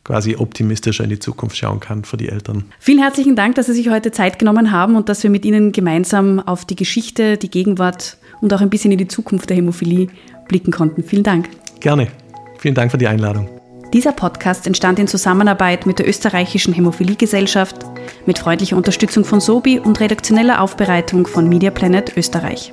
quasi 0.03 0.37
optimistischer 0.37 1.05
in 1.05 1.11
die 1.11 1.19
Zukunft 1.19 1.59
schauen 1.59 1.79
kann 1.79 2.05
für 2.05 2.17
die 2.17 2.31
Eltern. 2.31 2.65
Vielen 2.79 3.01
herzlichen 3.01 3.37
Dank, 3.37 3.55
dass 3.57 3.67
Sie 3.67 3.75
sich 3.75 3.91
heute 3.91 4.13
Zeit 4.13 4.39
genommen 4.39 4.73
haben 4.73 4.97
und 4.97 5.11
dass 5.11 5.23
wir 5.23 5.31
mit 5.31 5.45
Ihnen 5.45 5.73
gemeinsam 5.73 6.41
auf 6.41 6.65
die 6.65 6.77
Geschichte, 6.77 7.37
die 7.37 7.51
Gegenwart 7.51 8.17
und 8.41 8.53
auch 8.55 8.63
ein 8.63 8.71
bisschen 8.71 8.93
in 8.93 8.99
die 8.99 9.09
Zukunft 9.09 9.51
der 9.51 9.59
Hämophilie 9.59 10.09
blicken 10.49 10.73
konnten. 10.73 11.05
Vielen 11.05 11.23
Dank. 11.23 11.51
Gerne. 11.81 12.09
Vielen 12.59 12.75
Dank 12.75 12.91
für 12.91 12.99
die 12.99 13.07
Einladung. 13.07 13.60
Dieser 13.93 14.13
Podcast 14.13 14.69
entstand 14.69 15.01
in 15.01 15.09
Zusammenarbeit 15.09 15.85
mit 15.85 15.99
der 15.99 16.09
österreichischen 16.09 16.73
Hämophiliegesellschaft, 16.73 17.85
mit 18.25 18.39
freundlicher 18.39 18.77
Unterstützung 18.77 19.25
von 19.25 19.41
Sobi 19.41 19.81
und 19.81 19.99
redaktioneller 19.99 20.61
Aufbereitung 20.61 21.27
von 21.27 21.49
Media 21.49 21.73
Planet 21.73 22.17
Österreich. 22.17 22.73